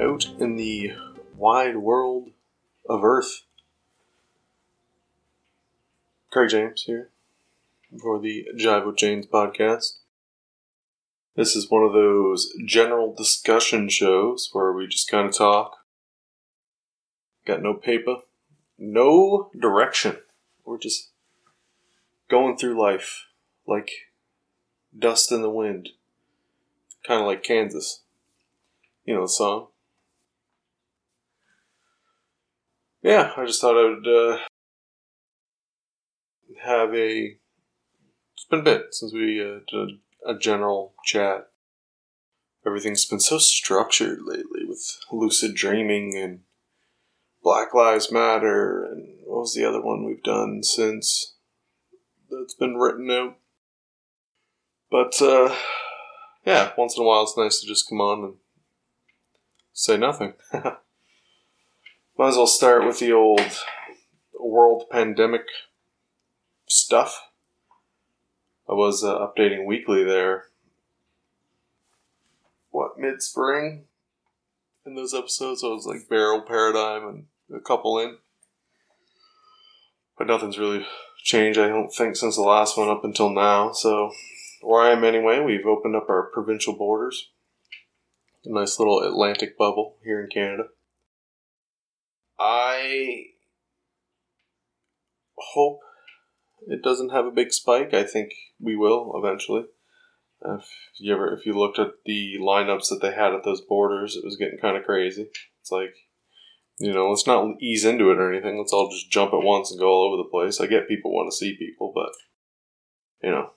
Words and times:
Out 0.00 0.28
in 0.38 0.56
the 0.56 0.92
wide 1.36 1.76
world 1.76 2.30
of 2.88 3.04
Earth. 3.04 3.42
Craig 6.30 6.48
James 6.48 6.84
here 6.84 7.10
for 8.00 8.18
the 8.18 8.46
Jive 8.56 8.86
with 8.86 8.96
James 8.96 9.26
podcast. 9.26 9.98
This 11.36 11.54
is 11.54 11.70
one 11.70 11.82
of 11.82 11.92
those 11.92 12.50
general 12.64 13.12
discussion 13.14 13.90
shows 13.90 14.48
where 14.52 14.72
we 14.72 14.86
just 14.86 15.10
kind 15.10 15.28
of 15.28 15.36
talk. 15.36 15.84
Got 17.44 17.62
no 17.62 17.74
paper, 17.74 18.20
no 18.78 19.50
direction. 19.58 20.16
We're 20.64 20.78
just 20.78 21.10
going 22.30 22.56
through 22.56 22.80
life 22.80 23.26
like 23.66 23.90
dust 24.98 25.30
in 25.30 25.42
the 25.42 25.50
wind. 25.50 25.90
Kind 27.06 27.20
of 27.20 27.26
like 27.26 27.42
Kansas. 27.42 28.00
You 29.04 29.16
know 29.16 29.22
the 29.22 29.28
song. 29.28 29.66
Yeah, 33.02 33.32
I 33.36 33.46
just 33.46 33.60
thought 33.60 33.78
I 33.78 33.88
would 33.88 34.06
uh, 34.06 34.38
have 36.62 36.94
a. 36.94 37.36
It's 38.34 38.44
been 38.50 38.60
a 38.60 38.62
bit 38.64 38.86
since 38.90 39.12
we 39.12 39.40
uh, 39.40 39.60
did 39.68 39.98
a 40.26 40.38
general 40.38 40.94
chat. 41.04 41.48
Everything's 42.66 43.06
been 43.06 43.20
so 43.20 43.38
structured 43.38 44.20
lately 44.22 44.66
with 44.66 44.98
lucid 45.10 45.54
dreaming 45.54 46.14
and 46.14 46.40
Black 47.42 47.72
Lives 47.72 48.12
Matter 48.12 48.84
and 48.84 49.20
what 49.24 49.40
was 49.40 49.54
the 49.54 49.64
other 49.64 49.80
one 49.80 50.04
we've 50.04 50.22
done 50.22 50.62
since 50.62 51.36
that's 52.30 52.54
been 52.54 52.76
written 52.76 53.10
out. 53.10 53.36
But 54.90 55.20
uh, 55.22 55.54
yeah, 56.44 56.72
once 56.76 56.98
in 56.98 57.02
a 57.02 57.06
while 57.06 57.22
it's 57.22 57.36
nice 57.36 57.60
to 57.60 57.66
just 57.66 57.88
come 57.88 58.02
on 58.02 58.24
and 58.24 58.34
say 59.72 59.96
nothing. 59.96 60.34
Might 62.20 62.28
as 62.28 62.36
well 62.36 62.46
start 62.46 62.84
with 62.84 62.98
the 62.98 63.14
old 63.14 63.40
world 64.38 64.84
pandemic 64.90 65.46
stuff. 66.68 67.18
I 68.68 68.74
was 68.74 69.02
uh, 69.02 69.26
updating 69.26 69.64
weekly 69.64 70.04
there. 70.04 70.44
What, 72.72 72.98
mid 72.98 73.22
spring? 73.22 73.84
In 74.84 74.96
those 74.96 75.14
episodes, 75.14 75.64
I 75.64 75.68
was 75.68 75.86
like 75.86 76.10
Barrel 76.10 76.42
Paradigm 76.42 77.08
and 77.08 77.24
a 77.56 77.58
couple 77.58 77.98
in. 77.98 78.18
But 80.18 80.26
nothing's 80.26 80.58
really 80.58 80.86
changed, 81.24 81.58
I 81.58 81.68
don't 81.68 81.88
think, 81.88 82.16
since 82.16 82.36
the 82.36 82.42
last 82.42 82.76
one 82.76 82.90
up 82.90 83.02
until 83.02 83.30
now. 83.30 83.72
So, 83.72 84.12
where 84.60 84.82
I 84.82 84.90
am 84.90 85.04
anyway, 85.04 85.40
we've 85.40 85.64
opened 85.64 85.96
up 85.96 86.10
our 86.10 86.24
provincial 86.24 86.76
borders. 86.76 87.30
A 88.44 88.52
nice 88.52 88.78
little 88.78 89.00
Atlantic 89.00 89.56
bubble 89.56 89.96
here 90.04 90.22
in 90.22 90.28
Canada. 90.28 90.64
I 92.40 93.26
hope 95.36 95.80
it 96.66 96.82
doesn't 96.82 97.10
have 97.10 97.26
a 97.26 97.30
big 97.30 97.52
spike. 97.52 97.92
I 97.92 98.04
think 98.04 98.32
we 98.58 98.76
will 98.76 99.12
eventually. 99.14 99.66
If 100.42 100.66
you 100.98 101.12
ever, 101.12 101.34
if 101.34 101.44
you 101.44 101.52
looked 101.52 101.78
at 101.78 101.92
the 102.06 102.38
lineups 102.40 102.88
that 102.88 103.00
they 103.02 103.12
had 103.12 103.34
at 103.34 103.44
those 103.44 103.60
borders, 103.60 104.16
it 104.16 104.24
was 104.24 104.38
getting 104.38 104.58
kind 104.58 104.76
of 104.76 104.84
crazy. 104.84 105.28
It's 105.60 105.70
like, 105.70 105.94
you 106.78 106.94
know, 106.94 107.10
let's 107.10 107.26
not 107.26 107.60
ease 107.60 107.84
into 107.84 108.10
it 108.10 108.18
or 108.18 108.32
anything. 108.32 108.56
Let's 108.56 108.72
all 108.72 108.90
just 108.90 109.10
jump 109.10 109.34
at 109.34 109.42
once 109.42 109.70
and 109.70 109.78
go 109.78 109.88
all 109.88 110.08
over 110.08 110.16
the 110.16 110.30
place. 110.30 110.60
I 110.60 110.66
get 110.66 110.88
people 110.88 111.12
want 111.12 111.30
to 111.30 111.36
see 111.36 111.58
people, 111.58 111.92
but 111.94 112.10
you 113.22 113.30
know, 113.30 113.50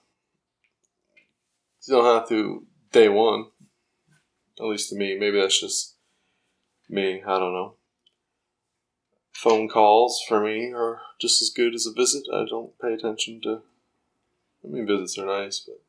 you 1.86 1.94
don't 1.94 2.04
have 2.04 2.28
to 2.28 2.66
day 2.92 3.08
one. 3.08 3.46
At 4.60 4.66
least 4.66 4.90
to 4.90 4.96
me, 4.96 5.16
maybe 5.18 5.40
that's 5.40 5.58
just 5.58 5.96
me. 6.90 7.22
I 7.26 7.38
don't 7.38 7.54
know. 7.54 7.76
Phone 9.34 9.68
calls 9.68 10.22
for 10.26 10.40
me 10.40 10.72
are 10.72 11.00
just 11.20 11.42
as 11.42 11.50
good 11.50 11.74
as 11.74 11.86
a 11.86 11.92
visit. 11.92 12.24
I 12.32 12.44
don't 12.48 12.78
pay 12.78 12.94
attention 12.94 13.40
to. 13.42 13.62
I 14.64 14.68
mean, 14.68 14.86
visits 14.86 15.18
are 15.18 15.26
nice, 15.26 15.60
but 15.60 15.82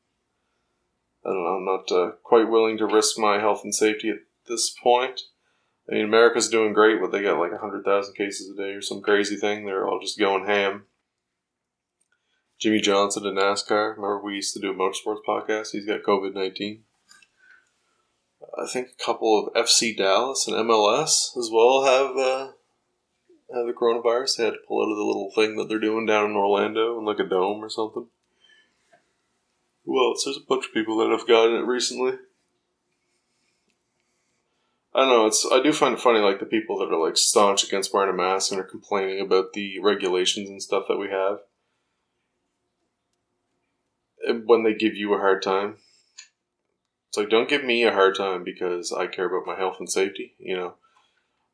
I 1.24 1.34
don't 1.34 1.44
know. 1.44 1.50
I'm 1.50 1.66
not 1.66 1.92
uh, 1.92 2.12
quite 2.24 2.50
willing 2.50 2.78
to 2.80 2.86
risk 2.86 3.18
my 3.18 3.40
health 3.40 3.64
and 3.64 3.74
safety 3.74 4.10
at 4.10 4.20
this 4.48 4.70
point. 4.70 5.22
I 5.90 5.94
mean, 5.94 6.06
America's 6.06 6.50
doing 6.50 6.74
great. 6.74 7.00
but 7.00 7.12
they 7.12 7.22
got 7.22 7.40
like 7.40 7.58
hundred 7.60 7.86
thousand 7.86 8.16
cases 8.16 8.50
a 8.50 8.56
day 8.56 8.72
or 8.72 8.82
some 8.82 9.02
crazy 9.02 9.36
thing. 9.36 9.66
They're 9.66 9.88
all 9.88 10.00
just 10.00 10.20
going 10.20 10.46
ham. 10.46 10.86
Jimmie 12.60 12.82
Johnson 12.82 13.26
in 13.26 13.36
NASCAR. 13.36 13.96
Remember 13.96 14.22
we 14.22 14.36
used 14.36 14.54
to 14.54 14.60
do 14.60 14.72
a 14.72 14.74
motorsports 14.74 15.20
podcast. 15.28 15.72
He's 15.72 15.86
got 15.86 16.04
COVID 16.04 16.34
nineteen. 16.34 16.84
I 18.58 18.68
think 18.68 18.90
a 18.90 19.04
couple 19.04 19.48
of 19.48 19.54
FC 19.54 19.96
Dallas 19.96 20.48
and 20.48 20.56
MLS 20.56 21.38
as 21.38 21.50
well 21.52 21.84
have 21.84 22.18
uh, 22.18 22.52
have 23.54 23.66
the 23.66 23.74
coronavirus. 23.74 24.38
They 24.38 24.46
had 24.46 24.54
to 24.54 24.60
pull 24.68 24.82
out 24.82 24.92
of 24.92 24.98
the 24.98 25.04
little 25.04 25.32
thing 25.36 25.56
that 25.58 25.70
they're 25.70 25.80
doing 25.80 26.06
down 26.06 26.32
in 26.32 26.36
Orlando 26.36 26.98
in 26.98 27.06
like 27.06 27.20
a 27.20 27.24
dome 27.24 27.64
or 27.64 27.70
something. 27.70 28.08
Else? 29.88 30.26
There's 30.26 30.38
a 30.38 30.48
bunch 30.48 30.66
of 30.66 30.74
people 30.74 30.98
that 30.98 31.12
have 31.12 31.28
gotten 31.28 31.56
it 31.56 31.66
recently. 31.66 32.14
I 34.96 35.02
don't 35.02 35.10
know. 35.10 35.26
It's 35.26 35.46
I 35.52 35.62
do 35.62 35.74
find 35.74 35.94
it 35.94 36.00
funny, 36.00 36.20
like 36.20 36.40
the 36.40 36.46
people 36.46 36.80
that 36.80 36.92
are 36.92 36.98
like 36.98 37.18
staunch 37.18 37.64
against 37.64 37.94
wearing 37.94 38.10
a 38.10 38.14
mask 38.14 38.52
and 38.52 38.62
are 38.62 38.64
complaining 38.64 39.20
about 39.20 39.54
the 39.54 39.80
regulations 39.80 40.50
and 40.50 40.64
stuff 40.64 40.86
that 40.88 40.98
we 40.98 41.10
have. 41.10 41.40
And 44.26 44.48
when 44.48 44.64
they 44.64 44.74
give 44.74 44.96
you 44.96 45.14
a 45.14 45.20
hard 45.20 45.44
time, 45.44 45.76
it's 47.10 47.18
like 47.18 47.30
don't 47.30 47.50
give 47.50 47.64
me 47.64 47.84
a 47.84 47.92
hard 47.92 48.16
time 48.16 48.44
because 48.44 48.94
I 48.94 49.08
care 49.08 49.26
about 49.26 49.46
my 49.46 49.58
health 49.58 49.76
and 49.80 49.90
safety. 49.90 50.34
You 50.40 50.56
know, 50.56 50.74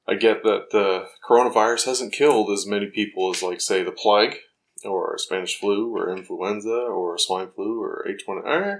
I 0.07 0.15
get 0.15 0.43
that 0.43 0.71
the 0.71 1.07
coronavirus 1.27 1.85
hasn't 1.85 2.13
killed 2.13 2.49
as 2.51 2.65
many 2.65 2.87
people 2.87 3.31
as 3.31 3.43
like 3.43 3.61
say 3.61 3.83
the 3.83 3.91
plague 3.91 4.37
or 4.83 5.17
Spanish 5.17 5.59
flu 5.59 5.95
or 5.95 6.15
influenza 6.15 6.69
or 6.69 7.17
swine 7.17 7.49
flu 7.55 7.81
or 7.81 8.05
H 8.07 8.23
one. 8.25 8.41
Eh, 8.47 8.77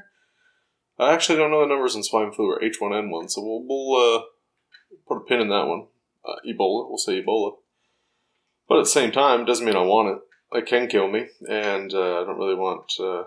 I 1.00 1.14
actually 1.14 1.38
don't 1.38 1.52
know 1.52 1.62
the 1.62 1.68
numbers 1.68 1.96
in 1.96 2.04
swine 2.04 2.31
flu 2.31 2.52
or 2.52 2.64
H 2.64 2.78
one 2.80 2.94
N 2.94 3.10
one, 3.10 3.30
so 3.30 3.42
we'll 3.42 3.64
we'll 3.68 4.18
uh, 4.18 4.22
put 5.08 5.18
a 5.18 5.26
pin 5.26 5.42
in 5.42 5.50
that 5.50 5.68
one. 5.68 5.88
Uh, 6.26 6.36
Ebola, 6.48 6.88
we'll 6.90 6.98
say 6.98 7.22
Ebola. 7.22 7.54
But 8.68 8.80
at 8.80 8.84
the 8.86 8.90
same 8.90 9.12
time, 9.12 9.42
it 9.42 9.48
doesn't 9.48 9.66
mean 9.66 9.76
I 9.76 9.81
want 9.81 10.18
it. 10.18 10.58
It 10.58 10.66
can 10.66 10.88
kill 10.88 11.08
me, 11.08 11.28
and 11.48 11.94
uh, 11.94 12.22
I 12.22 12.26
don't 12.26 12.38
really 12.38 12.56
want 12.56 12.92
uh, 13.00 13.24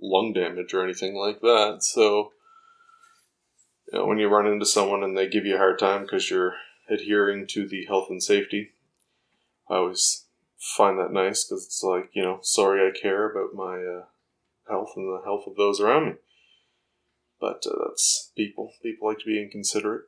lung 0.00 0.32
damage 0.32 0.74
or 0.74 0.84
anything 0.84 1.14
like 1.14 1.40
that. 1.40 1.78
So, 1.80 2.32
you 3.92 3.98
know, 3.98 4.06
when 4.06 4.18
you 4.18 4.28
run 4.28 4.46
into 4.46 4.66
someone 4.66 5.02
and 5.02 5.16
they 5.16 5.28
give 5.28 5.46
you 5.46 5.54
a 5.54 5.58
hard 5.58 5.78
time 5.78 6.02
because 6.02 6.30
you're 6.30 6.54
adhering 6.90 7.46
to 7.48 7.66
the 7.66 7.86
health 7.86 8.08
and 8.10 8.22
safety, 8.22 8.70
I 9.68 9.76
always 9.76 10.26
find 10.58 10.98
that 10.98 11.12
nice 11.12 11.44
because 11.44 11.64
it's 11.64 11.82
like, 11.82 12.10
you 12.12 12.22
know, 12.22 12.40
sorry 12.42 12.86
I 12.86 12.98
care 12.98 13.30
about 13.30 13.54
my 13.54 13.78
uh, 13.78 14.04
health 14.68 14.92
and 14.96 15.06
the 15.06 15.22
health 15.24 15.44
of 15.46 15.56
those 15.56 15.80
around 15.80 16.06
me. 16.06 16.12
But 17.40 17.64
uh, 17.66 17.88
that's 17.88 18.32
people. 18.36 18.72
People 18.82 19.08
like 19.08 19.18
to 19.20 19.26
be 19.26 19.40
inconsiderate. 19.40 20.04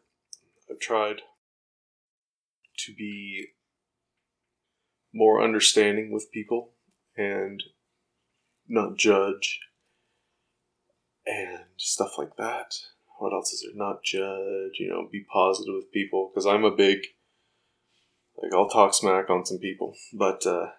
I've 0.71 0.81
tried 0.81 1.23
to 2.79 2.95
be 2.95 3.47
more 5.15 5.43
understanding 5.43 6.11
with 6.11 6.33
people 6.33 6.71
and 7.17 7.63
not 8.69 8.97
judge 8.97 9.61
and 11.27 11.65
stuff 11.77 12.19
like 12.19 12.37
that. 12.37 12.75
What 13.23 13.33
else 13.33 13.53
is 13.53 13.63
there? 13.63 13.71
Not 13.77 14.03
judge, 14.03 14.81
you 14.81 14.89
know, 14.89 15.09
be 15.11 15.25
positive 15.33 15.75
with 15.77 15.93
people 15.93 16.29
because 16.29 16.45
I'm 16.45 16.65
a 16.65 16.75
big 16.75 17.07
like 18.37 18.53
I'll 18.53 18.69
talk 18.69 18.95
smack 18.95 19.31
on 19.31 19.47
some 19.47 19.59
people, 19.59 19.95
but 20.13 20.45
uh, 20.45 20.71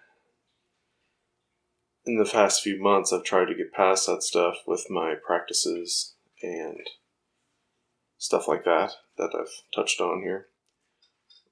in 2.05 2.17
the 2.17 2.29
past 2.29 2.61
few 2.61 2.81
months, 2.83 3.13
I've 3.13 3.23
tried 3.23 3.45
to 3.45 3.55
get 3.55 3.71
past 3.71 4.07
that 4.07 4.23
stuff 4.23 4.55
with 4.67 4.87
my 4.89 5.13
practices 5.25 6.15
and 6.41 6.81
stuff 8.17 8.49
like 8.49 8.65
that 8.65 8.91
that 9.17 9.33
I've 9.33 9.61
touched 9.73 10.01
on 10.01 10.21
here. 10.21 10.47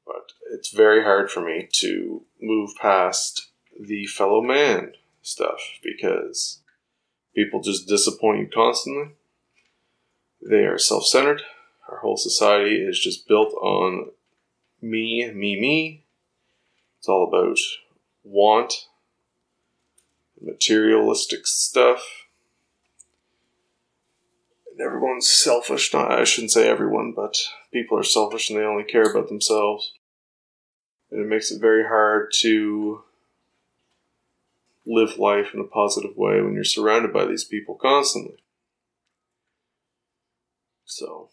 But 0.05 0.33
it's 0.51 0.73
very 0.73 1.03
hard 1.03 1.31
for 1.31 1.39
me 1.39 1.69
to 1.75 2.25
move 2.41 2.71
past 2.81 3.51
the 3.79 4.07
fellow 4.07 4.41
man 4.41 4.91
stuff 5.21 5.61
because 5.81 6.59
people 7.33 7.61
just 7.61 7.88
disappoint 7.88 8.39
you 8.39 8.49
constantly. 8.53 9.13
They 10.41 10.65
are 10.65 10.77
self 10.77 11.05
centered. 11.05 11.41
Our 11.89 11.97
whole 11.97 12.17
society 12.17 12.75
is 12.75 12.99
just 12.99 13.27
built 13.27 13.53
on 13.53 14.11
me, 14.81 15.29
me, 15.31 15.59
me. 15.59 16.03
It's 16.99 17.07
all 17.07 17.27
about 17.27 17.57
want, 18.23 18.88
materialistic 20.41 21.45
stuff. 21.45 22.03
And 24.71 24.81
everyone's 24.81 25.29
selfish. 25.29 25.93
Not, 25.93 26.11
I 26.11 26.23
shouldn't 26.23 26.51
say 26.51 26.67
everyone, 26.67 27.13
but 27.15 27.38
people 27.73 27.97
are 27.97 28.03
selfish 28.03 28.49
and 28.49 28.59
they 28.59 28.63
only 28.63 28.83
care 28.83 29.09
about 29.09 29.27
themselves. 29.27 29.93
And 31.11 31.19
it 31.19 31.27
makes 31.27 31.51
it 31.51 31.59
very 31.59 31.83
hard 31.83 32.31
to 32.39 33.03
live 34.85 35.17
life 35.17 35.53
in 35.53 35.59
a 35.59 35.65
positive 35.65 36.15
way 36.15 36.41
when 36.41 36.53
you're 36.53 36.63
surrounded 36.63 37.13
by 37.13 37.25
these 37.25 37.43
people 37.43 37.75
constantly. 37.75 38.38
So, 40.91 41.29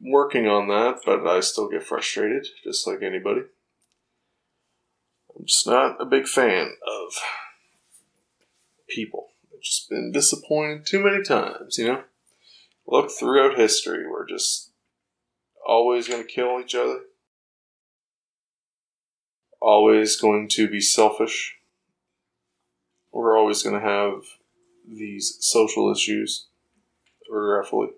working 0.00 0.48
on 0.48 0.66
that, 0.66 1.02
but 1.06 1.24
I 1.24 1.38
still 1.38 1.68
get 1.68 1.84
frustrated, 1.84 2.48
just 2.64 2.88
like 2.88 3.02
anybody. 3.02 3.42
I'm 5.30 5.46
just 5.46 5.64
not 5.64 6.00
a 6.00 6.04
big 6.04 6.26
fan 6.26 6.72
of 6.84 7.12
people. 8.88 9.28
I've 9.52 9.62
just 9.62 9.88
been 9.88 10.10
disappointed 10.10 10.86
too 10.86 11.04
many 11.04 11.22
times, 11.22 11.78
you 11.78 11.86
know? 11.86 12.02
Look 12.84 13.12
throughout 13.12 13.56
history, 13.56 14.10
we're 14.10 14.26
just 14.26 14.70
always 15.64 16.08
going 16.08 16.22
to 16.22 16.28
kill 16.28 16.60
each 16.60 16.74
other, 16.74 17.02
always 19.60 20.16
going 20.16 20.48
to 20.48 20.68
be 20.68 20.80
selfish. 20.80 21.54
We're 23.12 23.38
always 23.38 23.62
going 23.62 23.80
to 23.80 23.88
have 23.88 24.24
these 24.84 25.36
social 25.38 25.92
issues, 25.92 26.48
regretfully. 27.30 27.90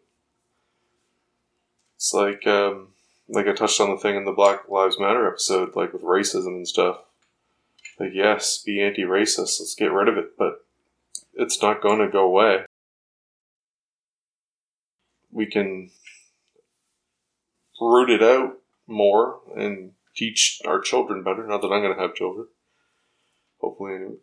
It's 1.97 2.13
like, 2.13 2.47
um, 2.47 2.89
like 3.29 3.47
I 3.47 3.53
touched 3.53 3.81
on 3.81 3.91
the 3.91 3.97
thing 3.97 4.17
in 4.17 4.25
the 4.25 4.33
Black 4.33 4.69
Lives 4.69 4.99
Matter 5.01 5.27
episode, 5.27 5.75
like 5.75 5.93
with 5.93 6.03
racism 6.03 6.49
and 6.49 6.69
stuff. 6.69 6.99
Like, 7.99 8.11
yes, 8.13 8.63
be 8.65 8.83
anti 8.83 9.03
racist, 9.03 9.61
let's 9.61 9.75
get 9.75 9.93
rid 9.93 10.09
of 10.09 10.19
it, 10.19 10.37
but 10.39 10.65
it's 11.35 11.61
not 11.63 11.83
going 11.83 11.99
to 12.01 12.09
go 12.09 12.25
away. 12.25 12.67
We 15.31 15.47
can 15.47 15.91
root 17.81 18.11
it 18.11 18.23
out 18.23 18.59
more 18.87 19.41
and 19.57 19.93
teach 20.15 20.61
our 20.67 20.81
children 20.81 21.23
better. 21.23 21.47
Not 21.47 21.61
that 21.63 21.69
I'm 21.69 21.83
going 21.83 21.95
to 21.95 22.01
have 22.01 22.15
children. 22.15 22.47
Hopefully, 23.61 23.95
anyway. 23.95 24.17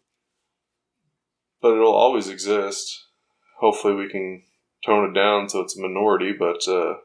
But 1.61 1.73
it'll 1.73 1.93
always 1.93 2.29
exist. 2.29 3.05
Hopefully, 3.59 3.95
we 3.95 4.09
can 4.09 4.43
tone 4.85 5.09
it 5.09 5.13
down 5.13 5.49
so 5.49 5.61
it's 5.61 5.77
a 5.77 5.81
minority, 5.81 6.33
but 6.33 6.67
uh, 6.67 6.95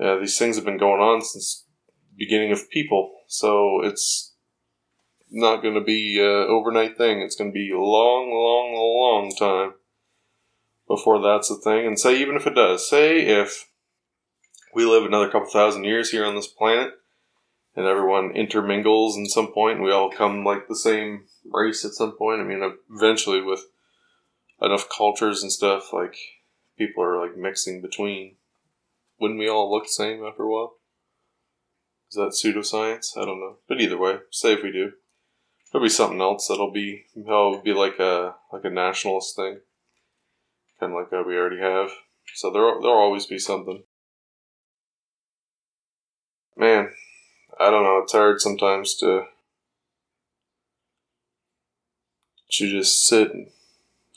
yeah, 0.00 0.18
these 0.18 0.38
things 0.38 0.56
have 0.56 0.64
been 0.64 0.78
going 0.78 1.00
on 1.00 1.22
since 1.22 1.64
beginning 2.16 2.52
of 2.52 2.70
people, 2.70 3.12
so 3.26 3.82
it's 3.82 4.32
not 5.30 5.62
going 5.62 5.74
to 5.74 5.80
be 5.80 6.18
an 6.20 6.48
overnight 6.48 6.96
thing. 6.96 7.20
It's 7.20 7.36
going 7.36 7.50
to 7.50 7.54
be 7.54 7.70
a 7.70 7.78
long, 7.78 8.30
long, 8.30 8.74
long 8.74 9.34
time 9.36 9.74
before 10.86 11.22
that's 11.22 11.50
a 11.50 11.56
thing. 11.56 11.86
And 11.86 11.98
say, 11.98 12.20
even 12.20 12.36
if 12.36 12.46
it 12.46 12.54
does, 12.54 12.88
say 12.88 13.20
if 13.20 13.68
we 14.74 14.84
live 14.84 15.04
another 15.04 15.30
couple 15.30 15.50
thousand 15.50 15.84
years 15.84 16.10
here 16.10 16.24
on 16.24 16.34
this 16.34 16.46
planet 16.46 16.92
and 17.74 17.86
everyone 17.86 18.36
intermingles 18.36 19.16
in 19.16 19.26
some 19.26 19.52
point 19.52 19.76
and 19.76 19.84
we 19.84 19.92
all 19.92 20.10
come 20.10 20.44
like 20.44 20.68
the 20.68 20.76
same 20.76 21.24
race 21.50 21.84
at 21.84 21.92
some 21.92 22.12
point. 22.12 22.40
I 22.40 22.44
mean, 22.44 22.62
eventually 22.94 23.40
with 23.40 23.64
enough 24.60 24.88
cultures 24.94 25.42
and 25.42 25.50
stuff, 25.50 25.92
like 25.92 26.16
people 26.78 27.02
are 27.02 27.20
like 27.20 27.36
mixing 27.36 27.80
between. 27.82 28.36
Wouldn't 29.22 29.38
we 29.38 29.48
all 29.48 29.70
look 29.70 29.84
the 29.84 29.88
same 29.88 30.24
after 30.24 30.42
a 30.42 30.50
while? 30.50 30.78
Is 32.10 32.16
that 32.16 32.34
pseudoscience? 32.34 33.16
I 33.16 33.24
don't 33.24 33.38
know. 33.38 33.58
But 33.68 33.80
either 33.80 33.96
way, 33.96 34.16
say 34.32 34.54
if 34.54 34.64
we 34.64 34.72
do. 34.72 34.94
There'll 35.70 35.84
be 35.84 35.90
something 35.90 36.20
else 36.20 36.48
that'll 36.48 36.72
be 36.72 37.04
it'll 37.16 37.62
be 37.62 37.72
like 37.72 38.00
a 38.00 38.34
like 38.52 38.64
a 38.64 38.70
nationalist 38.70 39.36
thing, 39.36 39.60
kind 40.80 40.92
of 40.92 40.98
like 40.98 41.12
we 41.12 41.36
already 41.36 41.60
have. 41.60 41.90
So 42.34 42.50
there 42.50 42.62
there'll 42.80 42.98
always 42.98 43.26
be 43.26 43.38
something. 43.38 43.84
Man, 46.56 46.90
I 47.60 47.70
don't 47.70 47.84
know. 47.84 48.00
It's 48.02 48.12
hard 48.12 48.40
sometimes 48.40 48.96
to 48.96 49.26
to 52.50 52.70
just 52.70 53.06
sit 53.06 53.32
and 53.32 53.50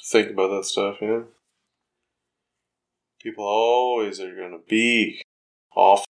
think 0.03 0.31
about 0.31 0.47
that 0.47 0.65
stuff. 0.65 0.97
You 0.99 1.07
know, 1.07 1.25
people 3.25 3.43
always 3.43 4.19
are 4.19 4.35
gonna 4.35 4.59
be 4.69 5.19
off. 5.75 6.05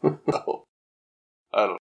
I 0.04 0.10
don't. 1.54 1.80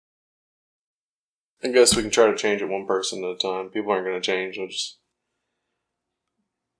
I 1.63 1.67
guess 1.67 1.95
we 1.95 2.01
can 2.01 2.11
try 2.11 2.27
to 2.27 2.35
change 2.35 2.61
it 2.61 2.69
one 2.69 2.87
person 2.87 3.23
at 3.23 3.29
a 3.29 3.37
time. 3.37 3.69
People 3.69 3.91
aren't 3.91 4.05
going 4.05 4.21
to 4.21 4.25
change. 4.25 4.55
They'll 4.55 4.67
just 4.67 4.97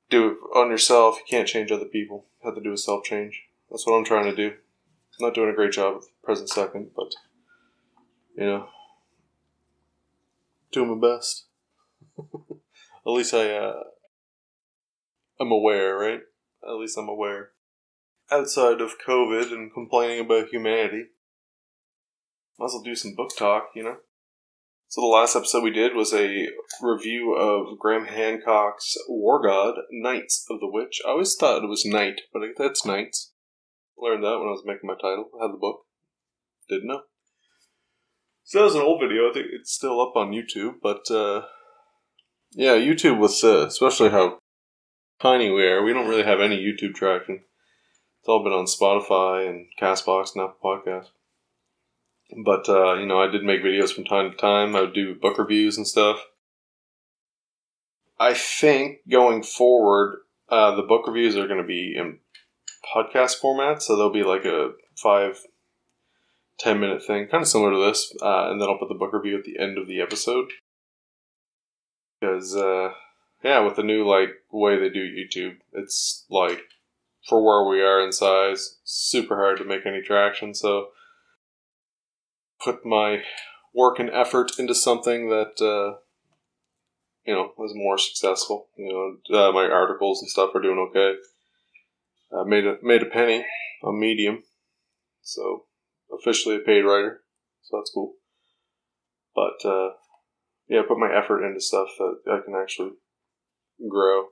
do 0.09 0.29
it 0.29 0.37
on 0.55 0.69
yourself. 0.69 1.17
You 1.17 1.23
can't 1.27 1.47
change 1.47 1.71
other 1.71 1.85
people. 1.85 2.25
You 2.43 2.49
have 2.49 2.55
to 2.55 2.63
do 2.63 2.73
a 2.73 2.77
self 2.77 3.03
change. 3.03 3.43
That's 3.69 3.85
what 3.85 3.97
I'm 3.97 4.05
trying 4.05 4.25
to 4.25 4.35
do. 4.35 4.49
I'm 4.49 5.27
not 5.27 5.33
doing 5.33 5.49
a 5.49 5.55
great 5.55 5.71
job 5.71 5.95
at 5.95 6.01
the 6.01 6.07
present 6.23 6.49
second, 6.49 6.91
but 6.95 7.13
you 8.35 8.45
know, 8.45 8.67
doing 10.71 10.99
my 10.99 11.07
best. 11.07 11.45
at 12.19 13.11
least 13.11 13.33
I, 13.33 13.51
uh, 13.51 13.83
I'm 15.39 15.51
aware, 15.51 15.97
right? 15.97 16.21
At 16.67 16.75
least 16.75 16.97
I'm 16.97 17.09
aware. 17.09 17.49
Outside 18.31 18.81
of 18.81 18.99
COVID 19.05 19.51
and 19.51 19.73
complaining 19.73 20.19
about 20.19 20.49
humanity, 20.49 21.05
might 22.57 22.67
as 22.67 22.73
well 22.73 22.83
do 22.83 22.95
some 22.95 23.15
book 23.15 23.31
talk, 23.37 23.69
you 23.75 23.83
know? 23.83 23.97
So 24.87 25.01
the 25.01 25.07
last 25.07 25.35
episode 25.35 25.63
we 25.63 25.71
did 25.71 25.95
was 25.95 26.13
a 26.13 26.47
review 26.81 27.35
of 27.35 27.77
Graham 27.79 28.05
Hancock's 28.05 28.95
War 29.09 29.41
God, 29.45 29.75
Knights 29.91 30.45
of 30.49 30.59
the 30.59 30.69
Witch. 30.69 31.01
I 31.05 31.09
always 31.09 31.35
thought 31.35 31.63
it 31.63 31.67
was 31.67 31.85
Knight, 31.85 32.21
but 32.31 32.41
that's 32.57 32.85
Knights. 32.85 33.33
Learned 33.97 34.23
that 34.23 34.39
when 34.39 34.47
I 34.47 34.51
was 34.51 34.63
making 34.65 34.87
my 34.87 34.95
title. 34.95 35.29
I 35.39 35.45
had 35.45 35.53
the 35.53 35.57
book. 35.57 35.81
Didn't 36.69 36.87
know. 36.87 37.01
So 38.43 38.59
that 38.59 38.65
was 38.65 38.75
an 38.75 38.81
old 38.81 39.01
video. 39.01 39.29
I 39.29 39.33
think 39.33 39.47
it's 39.51 39.73
still 39.73 39.99
up 39.99 40.15
on 40.15 40.31
YouTube, 40.31 40.75
but 40.81 41.09
uh, 41.09 41.45
yeah, 42.51 42.75
YouTube 42.75 43.17
was 43.17 43.43
uh, 43.43 43.65
especially 43.67 44.09
how 44.09 44.37
tiny 45.21 45.49
we 45.49 45.93
don't 45.93 46.07
really 46.07 46.23
have 46.23 46.39
any 46.39 46.57
YouTube 46.57 46.95
traction. 46.95 47.41
It's 48.19 48.29
all 48.29 48.43
been 48.43 48.53
on 48.53 48.65
Spotify 48.65 49.47
and 49.47 49.67
Castbox 49.79 50.35
and 50.35 50.43
Apple 50.43 50.57
Podcasts. 50.63 51.09
But 52.43 52.67
uh, 52.67 52.95
you 52.95 53.05
know, 53.05 53.21
I 53.21 53.27
did 53.27 53.43
make 53.43 53.61
videos 53.61 53.93
from 53.93 54.05
time 54.05 54.31
to 54.31 54.37
time. 54.37 54.75
I 54.75 54.81
would 54.81 54.93
do 54.93 55.15
book 55.15 55.37
reviews 55.37 55.77
and 55.77 55.87
stuff. 55.87 56.19
I 58.19 58.33
think 58.33 58.99
going 59.09 59.43
forward, 59.43 60.19
uh, 60.49 60.75
the 60.75 60.83
book 60.83 61.05
reviews 61.07 61.35
are 61.35 61.47
going 61.47 61.61
to 61.61 61.67
be 61.67 61.93
in 61.95 62.19
podcast 62.95 63.35
format, 63.35 63.81
so 63.81 63.95
there'll 63.95 64.11
be 64.11 64.23
like 64.23 64.45
a 64.45 64.71
five, 64.95 65.39
ten 66.57 66.79
minute 66.79 67.03
thing, 67.03 67.27
kind 67.27 67.41
of 67.41 67.47
similar 67.47 67.71
to 67.71 67.85
this, 67.85 68.13
uh, 68.21 68.49
and 68.49 68.61
then 68.61 68.69
I'll 68.69 68.77
put 68.77 68.89
the 68.89 68.95
book 68.95 69.13
review 69.13 69.37
at 69.37 69.43
the 69.43 69.59
end 69.59 69.77
of 69.77 69.87
the 69.87 70.01
episode. 70.01 70.49
Because, 72.19 72.55
uh, 72.55 72.91
yeah, 73.43 73.59
with 73.59 73.75
the 73.75 73.83
new 73.83 74.07
like 74.07 74.29
way 74.51 74.77
they 74.77 74.89
do 74.89 75.05
YouTube, 75.05 75.57
it's 75.73 76.25
like 76.29 76.61
for 77.27 77.43
where 77.43 77.69
we 77.69 77.81
are 77.81 78.03
in 78.03 78.11
size, 78.11 78.77
super 78.83 79.35
hard 79.35 79.57
to 79.57 79.65
make 79.65 79.85
any 79.85 80.01
traction. 80.01 80.53
So 80.53 80.89
put 82.63 82.85
my 82.85 83.23
work 83.73 83.99
and 83.99 84.09
effort 84.09 84.57
into 84.57 84.73
something 84.73 85.29
that 85.29 85.61
uh, 85.61 85.99
you 87.25 87.33
know 87.33 87.51
was 87.57 87.73
more 87.75 87.97
successful. 87.97 88.67
You 88.77 89.19
know, 89.29 89.37
uh, 89.37 89.51
my 89.51 89.65
articles 89.65 90.21
and 90.21 90.29
stuff 90.29 90.55
are 90.55 90.61
doing 90.61 90.79
okay. 90.89 91.15
I 92.35 92.43
made 92.43 92.65
a 92.65 92.77
made 92.81 93.03
a 93.03 93.07
penny 93.07 93.45
on 93.83 93.99
Medium, 93.99 94.43
so 95.21 95.65
officially 96.11 96.55
a 96.55 96.59
paid 96.59 96.81
writer, 96.81 97.21
so 97.63 97.77
that's 97.77 97.91
cool. 97.93 98.13
But 99.35 99.67
uh, 99.67 99.89
yeah, 100.67 100.81
put 100.87 100.97
my 100.97 101.13
effort 101.13 101.45
into 101.45 101.59
stuff 101.59 101.89
that 101.99 102.19
I 102.27 102.39
can 102.43 102.55
actually 102.55 102.91
grow. 103.89 104.27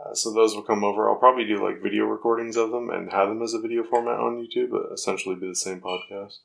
Uh, 0.00 0.14
so 0.14 0.32
those 0.32 0.54
will 0.54 0.62
come 0.62 0.84
over. 0.84 1.08
I'll 1.08 1.16
probably 1.16 1.46
do 1.46 1.62
like 1.62 1.82
video 1.82 2.04
recordings 2.04 2.56
of 2.56 2.70
them 2.70 2.90
and 2.90 3.12
have 3.12 3.28
them 3.28 3.42
as 3.42 3.54
a 3.54 3.60
video 3.60 3.84
format 3.84 4.18
on 4.18 4.36
YouTube, 4.36 4.70
but 4.70 4.92
essentially 4.92 5.36
be 5.36 5.48
the 5.48 5.54
same 5.54 5.80
podcast. 5.80 6.38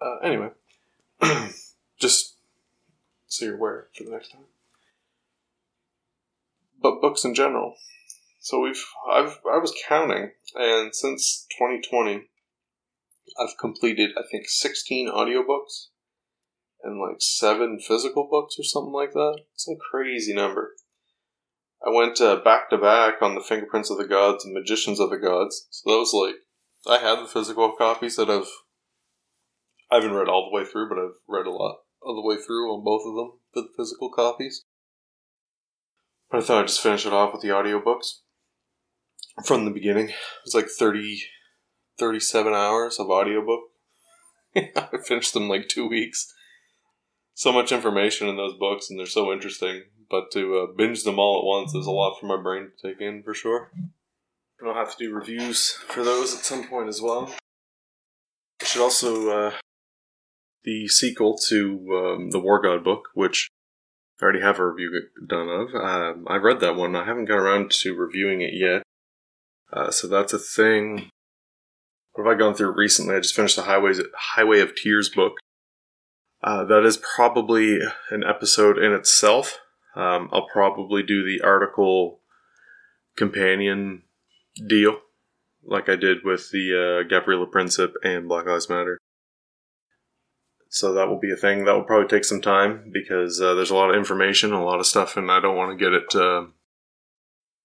Uh, 0.00 0.18
anyway, 0.22 0.50
just 2.00 2.36
so 3.26 3.44
you're 3.44 3.56
aware 3.56 3.88
for 3.96 4.04
the 4.04 4.10
next 4.10 4.30
time. 4.30 4.44
But 6.80 7.00
books 7.00 7.24
in 7.24 7.34
general. 7.34 7.74
So 8.40 8.60
we've 8.60 8.84
I've 9.10 9.38
I 9.50 9.58
was 9.58 9.72
counting, 9.88 10.32
and 10.56 10.94
since 10.94 11.46
2020, 11.56 12.28
I've 13.40 13.56
completed 13.58 14.10
I 14.18 14.22
think 14.30 14.48
16 14.48 15.08
audiobooks 15.08 15.88
and 16.82 17.00
like 17.00 17.20
seven 17.20 17.78
physical 17.78 18.28
books 18.30 18.56
or 18.58 18.64
something 18.64 18.92
like 18.92 19.12
that. 19.12 19.40
Some 19.56 19.76
crazy 19.90 20.34
number. 20.34 20.72
I 21.84 21.90
went 21.90 22.20
uh, 22.20 22.36
back 22.36 22.70
to 22.70 22.78
back 22.78 23.14
on 23.22 23.34
the 23.34 23.40
Fingerprints 23.40 23.90
of 23.90 23.98
the 23.98 24.06
Gods 24.06 24.44
and 24.44 24.54
Magicians 24.54 25.00
of 25.00 25.10
the 25.10 25.18
Gods. 25.18 25.66
So 25.70 25.90
that 25.90 25.98
was 25.98 26.12
like 26.14 26.36
I 26.86 27.00
have 27.00 27.20
the 27.20 27.28
physical 27.28 27.72
copies 27.76 28.16
that 28.16 28.30
I've 28.30 28.50
I 29.90 29.96
haven't 29.96 30.14
read 30.14 30.28
all 30.28 30.48
the 30.50 30.56
way 30.56 30.64
through, 30.64 30.88
but 30.88 30.98
I've 30.98 31.16
read 31.28 31.46
a 31.46 31.50
lot 31.50 31.78
of 32.02 32.16
the 32.16 32.22
way 32.22 32.36
through 32.36 32.72
on 32.72 32.84
both 32.84 33.02
of 33.06 33.14
them, 33.14 33.38
the 33.54 33.68
physical 33.76 34.10
copies. 34.10 34.64
But 36.30 36.38
I 36.38 36.40
thought 36.40 36.60
I'd 36.60 36.68
just 36.68 36.80
finish 36.80 37.04
it 37.04 37.12
off 37.12 37.32
with 37.32 37.42
the 37.42 37.48
audiobooks 37.48 38.20
from 39.44 39.64
the 39.64 39.70
beginning. 39.70 40.08
It 40.08 40.14
was 40.44 40.54
like 40.54 40.66
30, 40.66 41.22
37 41.98 42.54
hours 42.54 42.98
of 42.98 43.10
audiobook. 43.10 43.60
I 44.56 44.88
finished 45.04 45.34
them 45.34 45.48
like 45.48 45.68
two 45.68 45.88
weeks. 45.88 46.32
So 47.34 47.52
much 47.52 47.72
information 47.72 48.28
in 48.28 48.36
those 48.36 48.56
books, 48.58 48.90
and 48.90 48.98
they're 48.98 49.06
so 49.06 49.32
interesting. 49.32 49.82
But 50.10 50.30
to 50.32 50.58
uh, 50.58 50.66
binge 50.76 51.04
them 51.04 51.18
all 51.18 51.38
at 51.38 51.46
once 51.46 51.74
is 51.74 51.86
a 51.86 51.90
lot 51.90 52.18
for 52.20 52.26
my 52.26 52.40
brain 52.40 52.70
to 52.78 52.88
take 52.88 53.00
in, 53.00 53.22
for 53.22 53.32
sure. 53.32 53.70
And 54.60 54.68
I'll 54.68 54.74
have 54.74 54.96
to 54.96 55.04
do 55.04 55.14
reviews 55.14 55.72
for 55.88 56.04
those 56.04 56.34
at 56.34 56.44
some 56.44 56.68
point 56.68 56.88
as 56.88 57.00
well. 57.00 57.34
I 58.60 58.64
should 58.64 58.82
also 58.82 59.30
uh, 59.30 59.52
the 60.64 60.86
sequel 60.88 61.36
to 61.48 62.16
um, 62.16 62.30
the 62.30 62.38
War 62.38 62.60
God 62.60 62.84
book, 62.84 63.08
which 63.14 63.48
I 64.20 64.24
already 64.24 64.40
have 64.40 64.58
a 64.58 64.66
review 64.68 65.02
done 65.26 65.48
of. 65.48 65.74
Um, 65.74 66.26
I 66.28 66.36
read 66.36 66.60
that 66.60 66.76
one. 66.76 66.94
I 66.94 67.04
haven't 67.04 67.24
got 67.24 67.38
around 67.38 67.70
to 67.72 67.96
reviewing 67.96 68.40
it 68.42 68.54
yet. 68.54 68.82
Uh, 69.72 69.90
so 69.90 70.06
that's 70.06 70.32
a 70.32 70.38
thing. 70.38 71.08
What 72.12 72.26
have 72.26 72.36
I 72.36 72.38
gone 72.38 72.54
through 72.54 72.76
recently? 72.76 73.16
I 73.16 73.20
just 73.20 73.34
finished 73.34 73.56
the 73.56 73.62
Highways 73.62 74.00
Highway 74.14 74.60
of 74.60 74.76
Tears 74.76 75.08
book. 75.08 75.34
Uh, 76.42 76.64
that 76.64 76.84
is 76.84 76.96
probably 76.96 77.78
an 78.10 78.24
episode 78.24 78.78
in 78.78 78.92
itself. 78.92 79.58
Um, 79.94 80.28
I'll 80.32 80.48
probably 80.52 81.02
do 81.02 81.24
the 81.24 81.44
article 81.44 82.20
companion 83.16 84.02
deal, 84.66 84.98
like 85.62 85.88
I 85.88 85.96
did 85.96 86.18
with 86.24 86.50
the 86.50 86.72
uh, 86.72 87.08
Gavrilo 87.08 87.48
Princip 87.50 87.92
and 88.02 88.28
Black 88.28 88.46
Lives 88.46 88.68
Matter. 88.68 88.98
So 90.68 90.94
that 90.94 91.08
will 91.08 91.20
be 91.20 91.30
a 91.30 91.36
thing. 91.36 91.64
That 91.64 91.74
will 91.74 91.84
probably 91.84 92.08
take 92.08 92.24
some 92.24 92.40
time 92.40 92.90
because 92.92 93.40
uh, 93.40 93.54
there's 93.54 93.70
a 93.70 93.74
lot 93.74 93.90
of 93.90 93.96
information, 93.96 94.52
a 94.52 94.64
lot 94.64 94.80
of 94.80 94.86
stuff, 94.86 95.16
and 95.18 95.30
I 95.30 95.38
don't 95.38 95.56
want 95.56 95.78
to 95.78 95.84
get 95.84 95.92
it. 95.92 96.14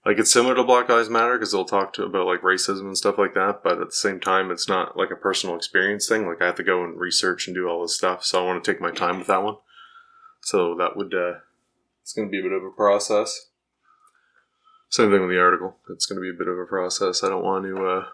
Like 0.07 0.19
it's 0.19 0.31
similar 0.31 0.55
to 0.55 0.63
Black 0.63 0.87
Lives 0.87 1.09
Matter 1.09 1.33
because 1.33 1.51
they'll 1.51 1.65
talk 1.65 1.91
to 1.93 2.03
about 2.03 2.27
like 2.27 2.39
racism 2.39 2.83
and 2.85 2.97
stuff 2.97 3.17
like 3.17 3.33
that, 3.33 3.59
but 3.61 3.81
at 3.81 3.89
the 3.89 3.91
same 3.91 4.21
time, 4.21 4.51
it's 4.51 4.69
not 4.69 4.95
like 4.95 5.11
a 5.11 5.17
personal 5.17 5.53
experience 5.53 6.07
thing. 6.07 6.25
Like 6.25 6.41
I 6.41 6.45
have 6.45 6.55
to 6.55 6.63
go 6.63 6.81
and 6.81 6.97
research 6.97 7.45
and 7.45 7.53
do 7.53 7.67
all 7.67 7.81
this 7.81 7.97
stuff, 7.97 8.23
so 8.23 8.41
I 8.41 8.45
want 8.45 8.63
to 8.63 8.71
take 8.71 8.79
my 8.79 8.91
time 8.91 9.17
with 9.17 9.27
that 9.27 9.43
one. 9.43 9.57
So 10.43 10.75
that 10.75 10.95
would 10.95 11.13
uh, 11.13 11.39
it's 12.01 12.13
going 12.13 12.29
to 12.29 12.31
be 12.31 12.39
a 12.39 12.41
bit 12.41 12.53
of 12.53 12.63
a 12.63 12.69
process. 12.69 13.49
Same 14.87 15.11
thing 15.11 15.19
with 15.19 15.29
the 15.29 15.41
article. 15.41 15.75
It's 15.89 16.05
going 16.05 16.15
to 16.15 16.21
be 16.21 16.29
a 16.33 16.39
bit 16.39 16.47
of 16.47 16.57
a 16.57 16.65
process. 16.65 17.21
I 17.21 17.27
don't 17.27 17.43
want 17.43 17.65
to, 17.65 17.85
uh, 17.85 18.05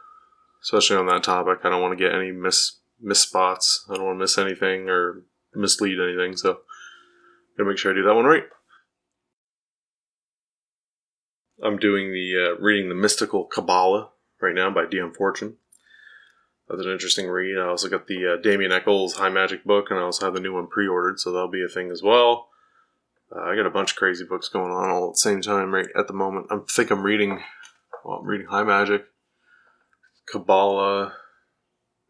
especially 0.63 0.97
on 0.97 1.05
that 1.05 1.21
topic, 1.21 1.59
I 1.63 1.69
don't 1.69 1.83
want 1.83 1.95
to 1.95 2.03
get 2.03 2.15
any 2.15 2.31
miss 2.31 2.77
miss 2.99 3.19
spots. 3.19 3.85
I 3.87 3.97
don't 3.97 4.05
want 4.05 4.15
to 4.15 4.23
miss 4.23 4.39
anything 4.39 4.89
or 4.89 5.21
mislead 5.53 5.99
anything. 5.99 6.37
So, 6.37 6.61
gotta 7.55 7.69
make 7.69 7.77
sure 7.77 7.91
I 7.91 7.95
do 7.95 8.01
that 8.01 8.15
one 8.15 8.25
right. 8.25 8.45
I'm 11.63 11.77
doing 11.77 12.11
the 12.11 12.35
uh, 12.35 12.61
reading 12.61 12.89
the 12.89 12.95
Mystical 12.95 13.45
Kabbalah 13.45 14.09
right 14.41 14.53
now 14.53 14.69
by 14.69 14.85
Dion 14.85 15.13
Fortune. 15.13 15.55
That's 16.67 16.81
an 16.81 16.91
interesting 16.91 17.27
read. 17.29 17.57
I 17.57 17.67
also 17.67 17.89
got 17.89 18.07
the 18.07 18.33
uh, 18.33 18.41
Damien 18.41 18.71
Echols 18.71 19.15
High 19.15 19.29
Magic 19.29 19.63
book, 19.63 19.87
and 19.89 19.99
I 19.99 20.03
also 20.03 20.25
have 20.25 20.33
the 20.33 20.39
new 20.39 20.53
one 20.53 20.67
pre-ordered, 20.67 21.19
so 21.19 21.31
that'll 21.31 21.49
be 21.49 21.63
a 21.63 21.67
thing 21.67 21.91
as 21.91 22.01
well. 22.01 22.49
Uh, 23.33 23.41
I 23.41 23.55
got 23.55 23.65
a 23.65 23.71
bunch 23.71 23.91
of 23.91 23.97
crazy 23.97 24.25
books 24.25 24.49
going 24.49 24.71
on 24.71 24.89
all 24.89 25.07
at 25.07 25.13
the 25.13 25.19
same 25.19 25.41
time 25.41 25.73
right 25.73 25.87
at 25.97 26.07
the 26.07 26.13
moment. 26.13 26.47
I 26.51 26.59
think 26.69 26.89
I'm 26.91 27.03
reading. 27.03 27.41
Well, 28.03 28.19
I'm 28.19 28.25
reading 28.25 28.47
High 28.47 28.63
Magic, 28.63 29.05
Kabbalah. 30.29 31.13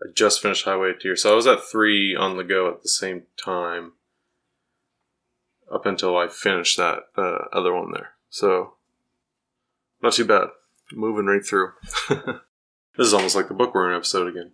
I 0.01 0.12
just 0.15 0.41
finished 0.41 0.65
Highway 0.65 0.91
of 0.91 1.00
Tears, 1.00 1.22
so 1.22 1.33
I 1.33 1.36
was 1.36 1.48
at 1.48 1.63
three 1.63 2.15
on 2.15 2.38
the 2.38 2.43
go 2.43 2.69
at 2.69 2.81
the 2.81 2.89
same 2.89 3.24
time, 3.43 3.93
up 5.74 5.86
until 5.86 6.17
I 6.17 6.27
finished 6.27 6.77
that 6.77 7.00
uh, 7.15 7.45
other 7.51 7.74
one 7.74 7.91
there. 7.91 8.12
So, 8.29 8.75
not 10.03 10.13
too 10.13 10.25
bad. 10.25 10.50
Moving 10.91 11.25
right 11.25 11.43
through. 11.43 11.72
this 12.10 13.07
is 13.07 13.13
almost 13.13 13.36
like 13.36 13.48
the 13.48 13.53
bookworm 13.53 13.95
episode 13.95 14.27
again. 14.27 14.51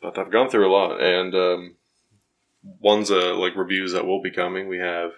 But 0.00 0.18
I've 0.18 0.30
gone 0.30 0.48
through 0.48 0.68
a 0.68 0.72
lot, 0.72 1.02
and 1.02 1.34
um, 1.34 1.76
ones 2.62 3.10
uh, 3.10 3.34
like 3.34 3.56
reviews 3.56 3.92
that 3.92 4.06
will 4.06 4.22
be 4.22 4.30
coming. 4.30 4.68
We 4.68 4.78
have 4.78 5.12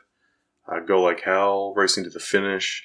uh, 0.67 0.81
Go 0.81 1.03
Like 1.03 1.21
Hell, 1.23 1.75
Racing 1.75 2.05
to 2.05 2.11
the 2.11 2.21
Finish. 2.21 2.85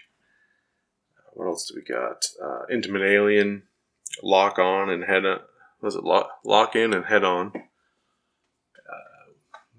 What 1.33 1.45
else 1.45 1.69
do 1.69 1.75
we 1.75 1.83
got? 1.83 2.25
Uh, 2.43 2.65
Intimate 2.71 3.03
Alien, 3.03 3.63
Lock 4.23 4.59
On 4.59 4.89
and 4.89 5.03
Head 5.03 5.25
On. 5.25 5.39
Was 5.81 5.95
it 5.95 6.03
Lock, 6.03 6.29
lock 6.43 6.75
In 6.75 6.93
and 6.93 7.05
Head 7.05 7.23
On? 7.23 7.51
Uh, 7.55 7.61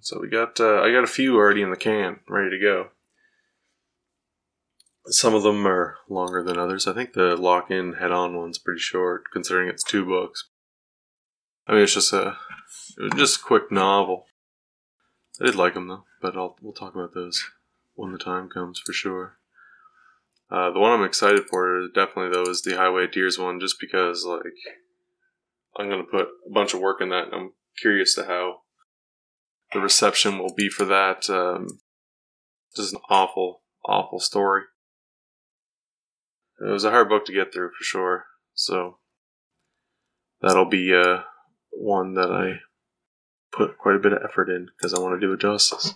so 0.01 0.21
we 0.21 0.29
got 0.29 0.61
uh, 0.61 0.81
I 0.81 0.93
got 0.93 1.05
a 1.05 1.09
few 1.09 1.37
already 1.37 1.63
in 1.63 1.71
the 1.71 1.77
can, 1.77 2.21
ready 2.29 2.51
to 2.51 2.61
go. 2.61 2.89
Some 5.09 5.35
of 5.35 5.43
them 5.43 5.67
are 5.67 5.99
longer 6.09 6.43
than 6.43 6.59
others. 6.59 6.87
I 6.87 6.93
think 6.93 7.13
the 7.13 7.37
Lock 7.37 7.71
In 7.71 7.95
Head 7.95 8.13
On 8.13 8.37
one's 8.37 8.59
pretty 8.59 8.81
short, 8.81 9.25
considering 9.33 9.69
it's 9.69 9.85
two 9.85 10.05
books. 10.05 10.49
I 11.67 11.73
mean, 11.73 11.83
it's 11.83 11.95
just 11.95 12.13
a 12.13 12.37
just 13.17 13.41
a 13.41 13.45
quick 13.45 13.71
novel. 13.71 14.27
I 15.41 15.47
did 15.47 15.55
like 15.55 15.75
them 15.75 15.89
though, 15.89 16.05
but 16.21 16.37
I'll 16.37 16.57
we'll 16.61 16.73
talk 16.73 16.95
about 16.95 17.15
those 17.15 17.45
when 17.95 18.13
the 18.13 18.19
time 18.19 18.49
comes 18.49 18.81
for 18.85 18.93
sure. 18.93 19.39
Uh, 20.51 20.71
the 20.71 20.79
one 20.79 20.93
I'm 20.93 21.05
excited 21.05 21.45
for 21.51 21.89
definitely 21.89 22.31
though 22.33 22.51
is 22.51 22.63
the 22.63 22.77
Highway 22.77 23.07
Tears 23.07 23.39
one, 23.39 23.61
just 23.61 23.81
because 23.81 24.25
like 24.25 24.43
I'm 25.77 25.89
gonna 25.89 26.05
put 26.05 26.29
a 26.47 26.53
bunch 26.53 26.75
of 26.75 26.81
work 26.81 27.01
in 27.01 27.11
that. 27.11 27.27
And 27.27 27.35
I'm 27.35 27.53
curious 27.81 28.15
to 28.15 28.25
how 28.25 28.63
the 29.73 29.81
reception 29.81 30.39
will 30.39 30.55
be 30.55 30.69
for 30.69 30.85
that. 30.85 31.29
Um, 31.29 31.81
is 32.79 32.93
an 32.93 33.01
awful, 33.09 33.63
awful 33.87 34.21
story. 34.21 34.63
It 36.61 36.71
was 36.71 36.85
a 36.85 36.91
hard 36.91 37.09
book 37.09 37.27
to 37.27 37.33
get 37.33 37.53
through 37.53 37.69
for 37.69 37.85
sure, 37.85 38.25
so 38.55 38.99
that'll 40.41 40.65
be 40.65 40.95
uh, 40.95 41.23
one 41.71 42.15
that 42.15 42.31
I 42.31 42.61
put 43.53 43.79
quite 43.79 43.97
a 43.97 44.01
bit 44.01 44.13
of 44.13 44.23
effort 44.25 44.49
in 44.49 44.69
because 44.77 44.95
I 44.95 45.01
want 45.01 45.21
to 45.21 45.27
do 45.27 45.33
it 45.33 45.41
justice. 45.41 45.95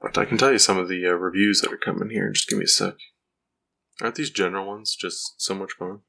But 0.00 0.16
I 0.16 0.24
can 0.24 0.38
tell 0.38 0.52
you 0.52 0.58
some 0.58 0.78
of 0.78 0.88
the 0.88 1.06
uh, 1.06 1.12
reviews 1.12 1.60
that 1.60 1.72
are 1.72 1.78
coming 1.78 2.10
here. 2.10 2.30
Just 2.30 2.48
give 2.48 2.58
me 2.58 2.64
a 2.64 2.68
sec. 2.68 2.94
Aren't 4.00 4.14
these 4.14 4.30
general 4.30 4.66
ones 4.66 4.96
just 4.98 5.40
so 5.40 5.54
much 5.54 5.72
fun? 5.72 6.00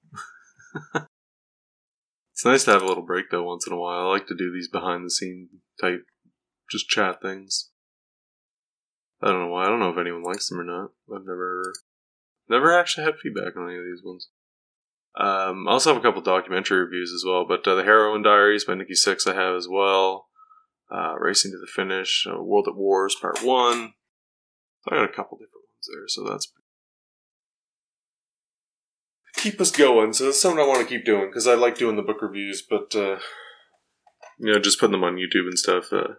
it's 2.33 2.45
nice 2.45 2.63
to 2.65 2.71
have 2.71 2.81
a 2.81 2.85
little 2.85 3.05
break 3.05 3.29
though 3.29 3.43
once 3.43 3.67
in 3.67 3.73
a 3.73 3.77
while. 3.77 4.07
I 4.07 4.11
like 4.11 4.27
to 4.27 4.35
do 4.35 4.51
these 4.51 4.69
behind 4.69 5.05
the 5.05 5.09
scene 5.09 5.49
type, 5.79 6.05
just 6.69 6.87
chat 6.87 7.21
things. 7.21 7.69
I 9.21 9.27
don't 9.27 9.41
know 9.41 9.47
why. 9.49 9.65
I 9.65 9.67
don't 9.67 9.79
know 9.79 9.91
if 9.91 9.97
anyone 9.97 10.23
likes 10.23 10.49
them 10.49 10.59
or 10.59 10.63
not. 10.63 10.91
I've 11.13 11.25
never, 11.25 11.73
never 12.51 12.77
actually 12.77 13.05
had 13.05 13.15
feedback 13.17 13.57
on 13.57 13.69
any 13.69 13.77
of 13.77 13.85
these 13.85 14.03
ones. 14.03 14.29
Um, 15.19 15.67
I 15.67 15.71
also 15.71 15.93
have 15.93 16.01
a 16.01 16.05
couple 16.05 16.21
documentary 16.21 16.79
reviews 16.79 17.11
as 17.13 17.23
well, 17.25 17.45
but 17.47 17.67
uh, 17.67 17.75
the 17.75 17.83
Heroin 17.83 18.21
Diaries 18.21 18.65
by 18.65 18.75
Nikki 18.75 18.93
Sixx 18.93 19.27
I 19.27 19.33
have 19.33 19.55
as 19.55 19.67
well. 19.67 20.27
Uh, 20.93 21.15
Racing 21.17 21.51
to 21.51 21.57
the 21.57 21.67
Finish, 21.67 22.27
uh, 22.29 22.41
World 22.41 22.67
at 22.67 22.75
Wars 22.75 23.15
Part 23.19 23.41
One. 23.43 23.93
So 24.83 24.91
I 24.91 24.95
got 24.95 25.09
a 25.09 25.13
couple 25.13 25.37
different 25.37 25.63
ones 25.69 25.87
there, 25.87 26.07
so 26.07 26.29
that's 26.29 26.51
keep 29.35 29.59
us 29.59 29.71
going. 29.71 30.13
So 30.13 30.25
that's 30.25 30.39
something 30.41 30.59
I 30.59 30.67
want 30.67 30.81
to 30.81 30.87
keep 30.87 31.05
doing 31.05 31.27
because 31.27 31.47
I 31.47 31.55
like 31.55 31.77
doing 31.77 31.95
the 31.95 32.01
book 32.01 32.21
reviews, 32.21 32.61
but 32.61 32.93
uh, 32.95 33.17
you 34.37 34.51
know, 34.51 34.59
just 34.59 34.79
putting 34.79 34.91
them 34.91 35.03
on 35.03 35.15
YouTube 35.15 35.47
and 35.47 35.57
stuff 35.57 35.91
uh, 35.93 36.15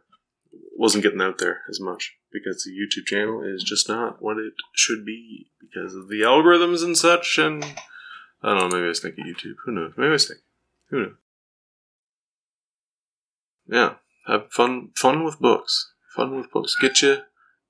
wasn't 0.76 1.04
getting 1.04 1.20
out 1.20 1.38
there 1.38 1.62
as 1.68 1.80
much 1.80 2.16
because 2.32 2.64
the 2.64 2.70
YouTube 2.70 3.06
channel 3.06 3.42
is 3.42 3.62
just 3.62 3.88
not 3.88 4.22
what 4.22 4.38
it 4.38 4.54
should 4.74 5.04
be 5.04 5.50
because 5.60 5.94
of 5.94 6.08
the 6.08 6.22
algorithms 6.22 6.82
and 6.82 6.96
such 6.96 7.38
and 7.38 7.64
I 8.42 8.58
don't 8.58 8.70
know, 8.70 8.76
maybe 8.76 8.88
I 8.88 8.92
stink 8.92 9.18
at 9.18 9.24
YouTube. 9.26 9.54
Who 9.64 9.72
knows? 9.72 9.92
Maybe 9.96 10.12
I 10.12 10.16
stink. 10.16 10.40
Who 10.90 11.02
knows? 11.02 11.14
Yeah. 13.68 13.94
Have 14.26 14.52
fun 14.52 14.90
fun 14.96 15.24
with 15.24 15.38
books. 15.38 15.92
Fun 16.14 16.36
with 16.36 16.50
books. 16.50 16.74
Get 16.80 17.02
your 17.02 17.18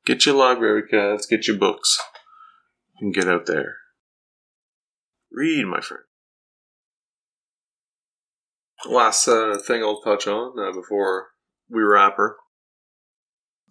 get 0.05 0.27
your 0.27 0.35
library 0.35 0.83
cards, 0.89 1.27
get 1.27 1.47
your 1.47 1.57
books. 1.57 1.99
And 3.01 3.13
get 3.13 3.29
out 3.29 3.47
there. 3.47 3.77
Read, 5.31 5.67
my 5.67 5.81
friend. 5.81 6.05
Last 8.89 9.27
uh, 9.27 9.59
thing 9.59 9.83
I'll 9.83 10.01
touch 10.01 10.27
on 10.27 10.59
uh, 10.59 10.73
before 10.73 11.29
we 11.69 11.83
wrap 11.83 12.17
her. 12.17 12.37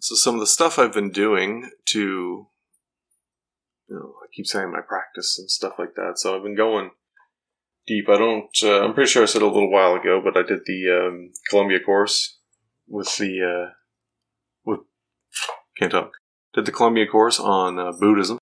So 0.02 0.16
some 0.16 0.34
of 0.34 0.40
the 0.40 0.48
stuff 0.48 0.80
I've 0.80 0.92
been 0.92 1.12
doing 1.12 1.70
to 1.90 1.98
you 2.00 2.48
know, 3.88 4.14
I 4.20 4.26
keep 4.34 4.48
saying 4.48 4.72
my 4.72 4.80
practice 4.80 5.38
and 5.38 5.48
stuff 5.48 5.74
like 5.78 5.94
that. 5.94 6.14
So 6.16 6.34
I've 6.34 6.42
been 6.42 6.56
going 6.56 6.90
deep. 7.86 8.08
I 8.08 8.18
don't. 8.18 8.50
Uh, 8.60 8.82
I'm 8.82 8.94
pretty 8.94 9.08
sure 9.08 9.22
I 9.22 9.26
said 9.26 9.42
a 9.42 9.46
little 9.46 9.70
while 9.70 9.94
ago, 9.94 10.20
but 10.22 10.36
I 10.36 10.42
did 10.42 10.62
the 10.66 10.88
um, 10.90 11.30
Columbia 11.48 11.78
course 11.78 12.40
with 12.88 13.16
the 13.16 13.68
uh, 13.68 13.74
with 14.64 14.80
can't 15.78 15.92
talk. 15.92 16.10
Did 16.52 16.66
the 16.66 16.72
Columbia 16.72 17.06
course 17.06 17.38
on 17.38 17.78
uh, 17.78 17.92
Buddhism. 17.92 18.38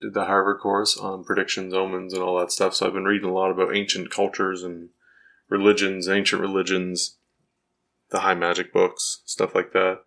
Did 0.00 0.14
the 0.14 0.24
Harvard 0.24 0.60
course 0.60 0.96
on 0.96 1.22
predictions, 1.22 1.74
omens, 1.74 2.14
and 2.14 2.22
all 2.22 2.38
that 2.38 2.50
stuff. 2.50 2.74
So 2.74 2.86
I've 2.86 2.94
been 2.94 3.04
reading 3.04 3.28
a 3.28 3.34
lot 3.34 3.50
about 3.50 3.76
ancient 3.76 4.10
cultures 4.10 4.62
and 4.62 4.88
religions, 5.50 6.08
ancient 6.08 6.40
religions, 6.40 7.17
the 8.10 8.20
high 8.20 8.34
magic 8.34 8.72
books, 8.72 9.22
stuff 9.24 9.54
like 9.54 9.72
that. 9.72 10.00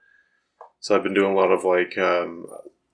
So 0.80 0.96
I've 0.96 1.04
been 1.04 1.14
doing 1.14 1.32
a 1.32 1.36
lot 1.36 1.52
of 1.52 1.64
like 1.64 1.98
um, 1.98 2.48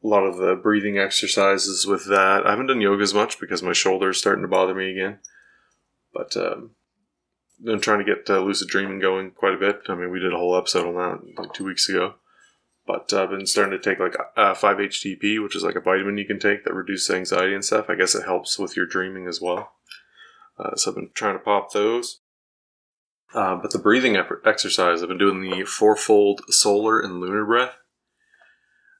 a 0.03 0.07
lot 0.07 0.25
of 0.25 0.37
the 0.37 0.55
breathing 0.55 0.97
exercises 0.97 1.85
with 1.87 2.07
that. 2.07 2.45
I 2.45 2.51
haven't 2.51 2.67
done 2.67 2.81
yoga 2.81 3.03
as 3.03 3.13
much 3.13 3.39
because 3.39 3.63
my 3.63 3.73
shoulder 3.73 4.09
is 4.09 4.17
starting 4.17 4.41
to 4.41 4.47
bother 4.47 4.75
me 4.75 4.91
again. 4.91 5.19
But 6.13 6.35
um, 6.35 6.71
I'm 7.67 7.81
trying 7.81 8.05
to 8.05 8.15
get 8.15 8.29
uh, 8.29 8.39
lucid 8.39 8.67
dreaming 8.67 8.99
going 8.99 9.31
quite 9.31 9.53
a 9.53 9.57
bit. 9.57 9.81
I 9.87 9.95
mean, 9.95 10.11
we 10.11 10.19
did 10.19 10.33
a 10.33 10.37
whole 10.37 10.57
episode 10.57 10.87
on 10.87 10.95
that 10.95 11.41
like 11.41 11.53
two 11.53 11.65
weeks 11.65 11.87
ago. 11.89 12.15
But 12.85 13.11
uh, 13.11 13.23
I've 13.23 13.29
been 13.29 13.45
starting 13.45 13.77
to 13.77 13.83
take 13.83 13.99
like 13.99 14.15
uh, 14.37 14.53
5-HTP, 14.53 15.43
which 15.43 15.55
is 15.55 15.63
like 15.63 15.75
a 15.75 15.81
vitamin 15.81 16.17
you 16.17 16.25
can 16.25 16.39
take 16.39 16.63
that 16.63 16.73
reduces 16.73 17.13
anxiety 17.13 17.53
and 17.53 17.65
stuff. 17.65 17.89
I 17.89 17.95
guess 17.95 18.15
it 18.15 18.25
helps 18.25 18.57
with 18.57 18.77
your 18.77 18.85
dreaming 18.85 19.27
as 19.27 19.41
well. 19.41 19.73
Uh, 20.57 20.75
so 20.75 20.91
I've 20.91 20.95
been 20.95 21.09
trying 21.13 21.37
to 21.37 21.43
pop 21.43 21.73
those. 21.73 22.21
Uh, 23.33 23.55
but 23.55 23.71
the 23.71 23.79
breathing 23.79 24.17
exercise, 24.45 25.01
I've 25.01 25.09
been 25.09 25.17
doing 25.17 25.41
the 25.41 25.65
fourfold 25.65 26.41
solar 26.49 26.99
and 26.99 27.19
lunar 27.19 27.45
breath. 27.45 27.75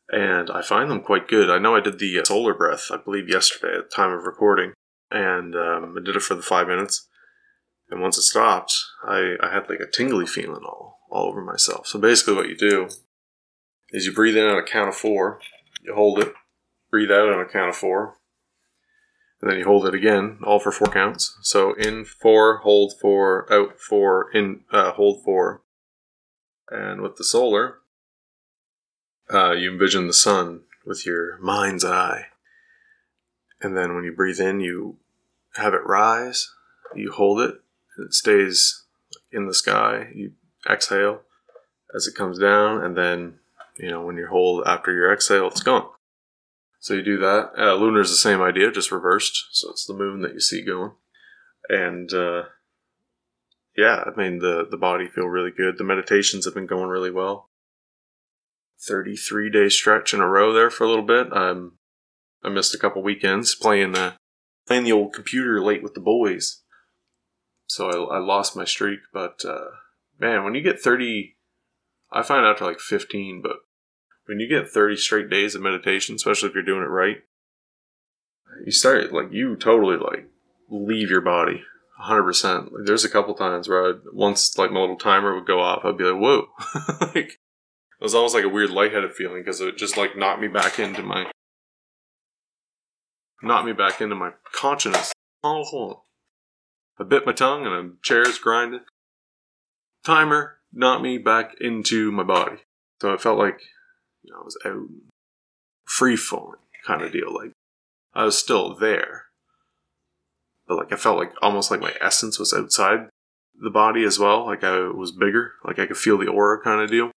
And 0.10 0.50
I 0.50 0.62
find 0.62 0.90
them 0.90 1.02
quite 1.02 1.28
good. 1.28 1.50
I 1.50 1.60
know 1.60 1.76
I 1.76 1.82
did 1.82 2.00
the 2.00 2.20
uh, 2.20 2.24
solar 2.24 2.54
breath, 2.54 2.86
I 2.92 2.98
believe, 2.98 3.30
yesterday 3.30 3.78
at 3.78 3.90
the 3.90 3.96
time 3.96 4.12
of 4.12 4.24
recording. 4.24 4.74
And 5.12 5.56
um, 5.56 5.96
I 5.98 6.04
did 6.04 6.16
it 6.16 6.22
for 6.22 6.36
the 6.36 6.42
five 6.42 6.68
minutes. 6.68 7.08
And 7.90 8.02
once 8.02 8.18
it 8.18 8.24
stopped, 8.24 8.74
I, 9.06 9.36
I 9.42 9.54
had 9.54 9.70
like 9.70 9.80
a 9.80 9.90
tingly 9.90 10.26
feeling 10.26 10.64
all, 10.66 11.00
all 11.10 11.28
over 11.28 11.42
myself. 11.42 11.88
So 11.88 12.00
basically, 12.00 12.36
what 12.36 12.50
you 12.50 12.58
do 12.58 12.90
is 13.92 14.06
you 14.06 14.14
breathe 14.14 14.38
in 14.38 14.46
on 14.46 14.58
a 14.58 14.64
count 14.64 14.90
of 14.90 14.96
four, 14.96 15.40
you 15.82 15.94
hold 15.94 16.20
it, 16.20 16.34
breathe 16.92 17.12
out 17.12 17.30
on 17.30 17.40
a 17.40 17.46
count 17.46 17.70
of 17.70 17.76
four, 17.76 18.17
and 19.42 19.52
then 19.52 19.60
you 19.60 19.66
hold 19.66 19.86
it 19.86 19.94
again, 19.94 20.40
all 20.44 20.60
for 20.60 20.72
four 20.72 20.88
counts. 20.88 21.38
So 21.42 21.74
in 21.74 22.06
four, 22.06 22.58
hold 22.58 22.94
four, 23.00 23.52
out 23.54 23.80
four, 23.80 24.32
in 24.32 24.62
uh, 24.72 24.94
hold 24.94 25.24
four. 25.24 25.62
And 26.70 27.02
with 27.02 27.18
the 27.18 27.24
solar, 27.24 27.80
uh, 29.32 29.52
you 29.52 29.72
envision 29.72 30.08
the 30.08 30.14
sun 30.14 30.62
with 30.86 31.06
your 31.06 31.38
mind's 31.40 31.86
eye. 31.86 32.28
And 33.62 33.78
then 33.78 33.96
when 33.96 34.04
you 34.04 34.12
breathe 34.12 34.40
in, 34.40 34.60
you 34.60 34.98
have 35.56 35.74
it 35.74 35.86
rise, 35.86 36.52
you 36.96 37.12
hold 37.12 37.40
it, 37.42 37.56
and 37.96 38.08
it 38.08 38.14
stays 38.14 38.84
in 39.32 39.48
the 39.48 39.54
sky. 39.54 40.10
You 40.14 40.34
exhale 40.70 41.22
as 41.96 42.08
it 42.08 42.16
comes 42.16 42.40
down, 42.40 42.84
and 42.84 42.98
then, 42.98 43.40
you 43.78 43.90
know, 43.90 44.04
when 44.06 44.18
you 44.18 44.28
hold 44.28 44.64
after 44.68 44.92
your 44.94 45.12
exhale, 45.12 45.48
it's 45.48 45.64
gone. 45.64 45.88
So 46.88 46.94
you 46.94 47.04
do 47.04 47.18
that. 47.18 47.52
Uh, 47.58 47.76
lunar 47.76 48.00
is 48.00 48.12
the 48.12 48.16
same 48.16 48.42
idea, 48.42 48.72
just 48.72 48.94
reversed. 48.94 49.50
So 49.52 49.72
it's 49.72 49.86
the 49.86 49.94
moon 49.94 50.22
that 50.22 50.32
you 50.32 50.40
see 50.40 50.64
going. 50.64 50.92
And 51.68 52.14
uh, 52.14 52.44
yeah, 53.76 54.06
I 54.06 54.18
mean 54.18 54.40
the 54.40 54.66
the 54.72 54.78
body 54.78 55.10
feel 55.10 55.26
really 55.26 55.52
good. 55.52 55.78
The 55.78 55.84
meditations 55.84 56.46
have 56.46 56.54
been 56.54 56.66
going 56.66 56.88
really 56.88 57.12
well. 57.12 57.50
Thirty 58.80 59.18
three 59.18 59.50
day 59.50 59.68
stretch 59.68 60.14
in 60.14 60.22
a 60.22 60.30
row 60.30 60.54
there 60.54 60.70
for 60.70 60.86
a 60.86 60.88
little 60.88 61.04
bit. 61.06 61.36
Um, 61.36 61.74
I 62.42 62.48
missed 62.48 62.74
a 62.74 62.80
couple 62.80 63.04
weekends 63.04 63.54
playing 63.54 63.92
the 63.92 64.14
playing 64.66 64.86
the 64.86 64.94
old 64.94 65.12
computer 65.14 65.62
late 65.62 65.84
with 65.84 65.94
the 65.94 66.00
boys. 66.00 66.62
So 67.66 67.90
I, 67.90 68.16
I 68.16 68.20
lost 68.20 68.56
my 68.56 68.64
streak. 68.64 69.02
But 69.12 69.44
uh, 69.44 69.72
man, 70.18 70.46
when 70.46 70.56
you 70.56 70.62
get 70.62 70.80
thirty, 70.80 71.36
I 72.14 72.24
find 72.24 72.46
out 72.46 72.60
to 72.60 72.66
like 72.66 72.80
fifteen, 72.80 73.42
but 73.44 73.58
when 74.28 74.40
you 74.40 74.48
get 74.48 74.70
30 74.70 74.98
straight 74.98 75.30
days 75.30 75.56
of 75.56 75.62
meditation, 75.62 76.16
especially 76.16 76.50
if 76.50 76.56
you're 76.56 76.64
doing 76.64 76.84
it 76.84 76.90
right, 76.90 77.18
you 78.66 78.72
start 78.72 79.14
like 79.14 79.32
you 79.32 79.56
totally 79.56 79.98
like 79.98 80.30
leave 80.70 81.10
your 81.10 81.22
body 81.22 81.64
100%. 82.02 82.72
Like, 82.72 82.86
there's 82.86 83.06
a 83.06 83.10
couple 83.10 83.34
times 83.34 83.68
where 83.68 83.90
I'd, 83.90 84.02
once 84.14 84.58
like 84.58 84.72
my 84.72 84.80
little 84.80 84.98
timer 84.98 85.36
would 85.36 85.48
go 85.48 85.60
off, 85.60 85.84
I'd 85.84 85.98
be 85.98 86.04
like, 86.04 86.22
whoa. 86.22 86.48
like, 87.16 87.16
it 87.16 88.04
was 88.04 88.14
almost 88.14 88.36
like 88.36 88.44
a 88.44 88.50
weird 88.50 88.70
lightheaded 88.70 89.14
feeling 89.14 89.42
because 89.42 89.62
it 89.62 89.78
just 89.78 89.98
like 89.98 90.16
knocked 90.16 90.42
me 90.42 90.48
back 90.48 90.80
into 90.80 91.02
my, 91.02 91.32
knocked 93.42 93.66
me 93.66 93.74
back 93.74 94.02
into 94.02 94.16
my 94.16 94.32
consciousness. 94.54 95.12
Oh, 95.44 96.04
I 97.00 97.04
bit 97.04 97.26
my 97.26 97.34
tongue 97.34 97.66
and 97.66 97.74
a 97.74 97.92
chair's 98.04 98.38
grinding. 98.38 98.82
Timer 100.06 100.58
knocked 100.72 101.04
me 101.04 101.18
back 101.18 101.56
into 101.60 102.12
my 102.12 102.24
body. 102.24 102.58
So 103.02 103.14
it 103.14 103.22
felt 103.22 103.38
like 103.38 103.62
you 104.28 104.34
know, 104.34 104.42
I 104.42 104.44
was 104.44 104.58
out 104.66 104.90
free 105.86 106.18
falling 106.18 106.60
kind 106.86 107.02
of 107.02 107.12
deal. 107.12 107.34
Like 107.34 107.54
I 108.14 108.26
was 108.26 108.38
still 108.38 108.76
there. 108.76 109.24
But 110.68 110.78
like 110.78 110.92
I 110.92 110.98
felt 110.98 111.18
like 111.18 111.32
almost 111.42 111.72
like 111.72 111.80
my 111.80 111.94
essence 112.02 112.38
was 112.38 112.54
outside 112.54 113.08
the 113.60 113.70
body 113.70 114.04
as 114.04 114.20
well. 114.20 114.46
Like 114.46 114.64
I 114.64 114.80
was 114.90 115.12
bigger. 115.12 115.54
Like 115.64 115.80
I 115.80 115.88
could 115.88 115.98
feel 115.98 116.18
the 116.18 116.28
aura 116.28 116.62
kind 116.62 116.82
of 116.82 116.92
deal. 116.92 117.12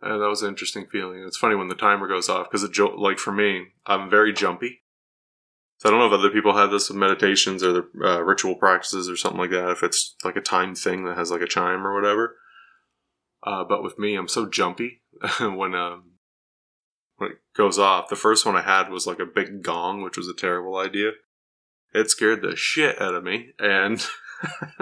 And 0.00 0.22
that 0.22 0.28
was 0.28 0.42
an 0.42 0.48
interesting 0.48 0.86
feeling. 0.86 1.24
It's 1.26 1.36
funny 1.36 1.56
when 1.56 1.68
the 1.68 1.74
timer 1.74 2.06
goes 2.06 2.28
off 2.28 2.48
because 2.48 2.68
jo- 2.68 2.94
like 2.96 3.18
for 3.18 3.32
me, 3.32 3.68
I'm 3.86 4.08
very 4.08 4.32
jumpy. 4.32 4.82
So 5.78 5.88
I 5.88 5.90
don't 5.90 6.00
know 6.00 6.06
if 6.06 6.18
other 6.18 6.30
people 6.30 6.56
have 6.56 6.70
this 6.70 6.88
with 6.88 6.96
meditations 6.96 7.62
or 7.62 7.72
the 7.72 7.88
uh, 8.02 8.20
ritual 8.22 8.54
practices 8.54 9.10
or 9.10 9.16
something 9.16 9.40
like 9.40 9.50
that. 9.50 9.70
If 9.70 9.82
it's 9.82 10.14
like 10.24 10.36
a 10.36 10.40
time 10.40 10.74
thing 10.74 11.04
that 11.04 11.18
has 11.18 11.30
like 11.30 11.42
a 11.42 11.46
chime 11.46 11.86
or 11.86 11.94
whatever. 11.94 12.36
Uh, 13.46 13.62
but 13.64 13.82
with 13.82 13.98
me, 13.98 14.16
I'm 14.16 14.28
so 14.28 14.46
jumpy 14.46 15.02
when 15.40 15.74
um, 15.74 16.14
when 17.16 17.30
it 17.30 17.38
goes 17.56 17.78
off. 17.78 18.08
The 18.08 18.16
first 18.16 18.44
one 18.44 18.56
I 18.56 18.62
had 18.62 18.90
was 18.90 19.06
like 19.06 19.20
a 19.20 19.26
big 19.26 19.62
gong, 19.62 20.02
which 20.02 20.18
was 20.18 20.28
a 20.28 20.34
terrible 20.34 20.76
idea. 20.76 21.12
It 21.94 22.10
scared 22.10 22.42
the 22.42 22.56
shit 22.56 23.00
out 23.00 23.14
of 23.14 23.22
me, 23.22 23.52
and 23.60 24.04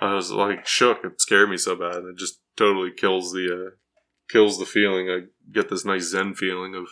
I 0.00 0.14
was 0.14 0.32
like 0.32 0.66
shook. 0.66 1.04
It 1.04 1.20
scared 1.20 1.50
me 1.50 1.58
so 1.58 1.76
bad. 1.76 1.96
It 2.04 2.16
just 2.16 2.40
totally 2.56 2.90
kills 2.90 3.32
the 3.32 3.66
uh, 3.66 3.70
kills 4.32 4.58
the 4.58 4.64
feeling. 4.64 5.10
I 5.10 5.26
get 5.52 5.68
this 5.68 5.84
nice 5.84 6.10
zen 6.10 6.34
feeling 6.34 6.74
of 6.74 6.86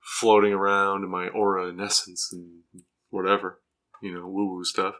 floating 0.00 0.52
around 0.52 1.02
in 1.02 1.10
my 1.10 1.26
aura 1.28 1.68
and 1.68 1.80
essence 1.80 2.30
and 2.32 2.62
whatever, 3.10 3.60
you 4.00 4.14
know, 4.14 4.28
woo 4.28 4.54
woo 4.54 4.64
stuff 4.64 4.94